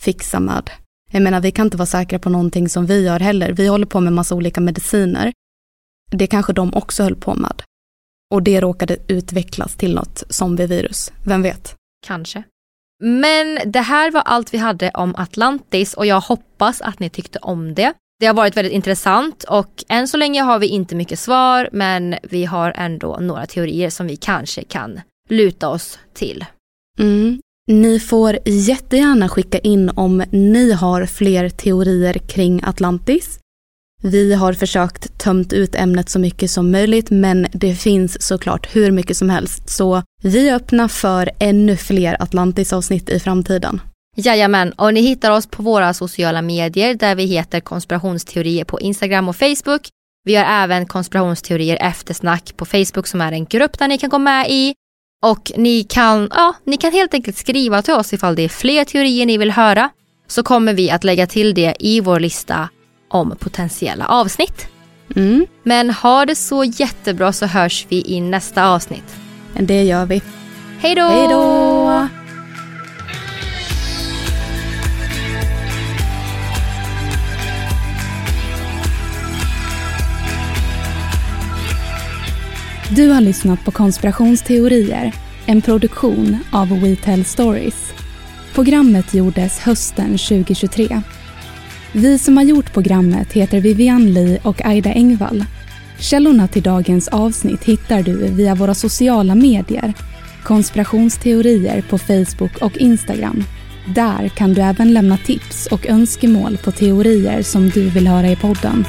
[0.00, 0.70] fixa med.
[1.14, 3.52] Jag menar, vi kan inte vara säkra på någonting som vi gör heller.
[3.52, 5.32] Vi håller på med massa olika mediciner.
[6.10, 7.62] Det kanske de också höll på med.
[8.34, 11.12] Och det råkade utvecklas till något zombievirus.
[11.26, 11.74] Vem vet?
[12.06, 12.42] Kanske.
[13.02, 17.38] Men det här var allt vi hade om Atlantis och jag hoppas att ni tyckte
[17.38, 17.92] om det.
[18.20, 22.14] Det har varit väldigt intressant och än så länge har vi inte mycket svar men
[22.22, 26.44] vi har ändå några teorier som vi kanske kan luta oss till.
[26.98, 27.40] Mm.
[27.66, 33.38] Ni får jättegärna skicka in om ni har fler teorier kring Atlantis
[34.06, 38.90] vi har försökt tömt ut ämnet så mycket som möjligt men det finns såklart hur
[38.90, 39.70] mycket som helst.
[39.70, 43.80] Så vi är öppna för ännu fler Atlantis-avsnitt i framtiden.
[44.16, 49.28] Jajamän, och ni hittar oss på våra sociala medier där vi heter konspirationsteorier på Instagram
[49.28, 49.88] och Facebook.
[50.24, 54.18] Vi har även konspirationsteorier eftersnack på Facebook som är en grupp där ni kan gå
[54.18, 54.74] med i.
[55.24, 58.84] Och ni kan, ja, ni kan helt enkelt skriva till oss ifall det är fler
[58.84, 59.90] teorier ni vill höra.
[60.28, 62.68] Så kommer vi att lägga till det i vår lista
[63.10, 64.68] om potentiella avsnitt.
[65.16, 69.16] Mm, Men ha det så jättebra så hörs vi i nästa avsnitt.
[69.60, 70.22] det gör vi.
[70.78, 71.02] Hej då!
[71.02, 72.23] Hej då!
[82.96, 85.14] Du har lyssnat på Konspirationsteorier,
[85.46, 87.92] en produktion av We Tell Stories.
[88.54, 91.00] Programmet gjordes hösten 2023.
[91.92, 95.44] Vi som har gjort programmet heter Vivian Lee och Aida Engvall.
[95.98, 99.92] Källorna till dagens avsnitt hittar du via våra sociala medier,
[100.42, 103.44] konspirationsteorier på Facebook och Instagram.
[103.94, 108.36] Där kan du även lämna tips och önskemål på teorier som du vill höra i
[108.36, 108.84] podden.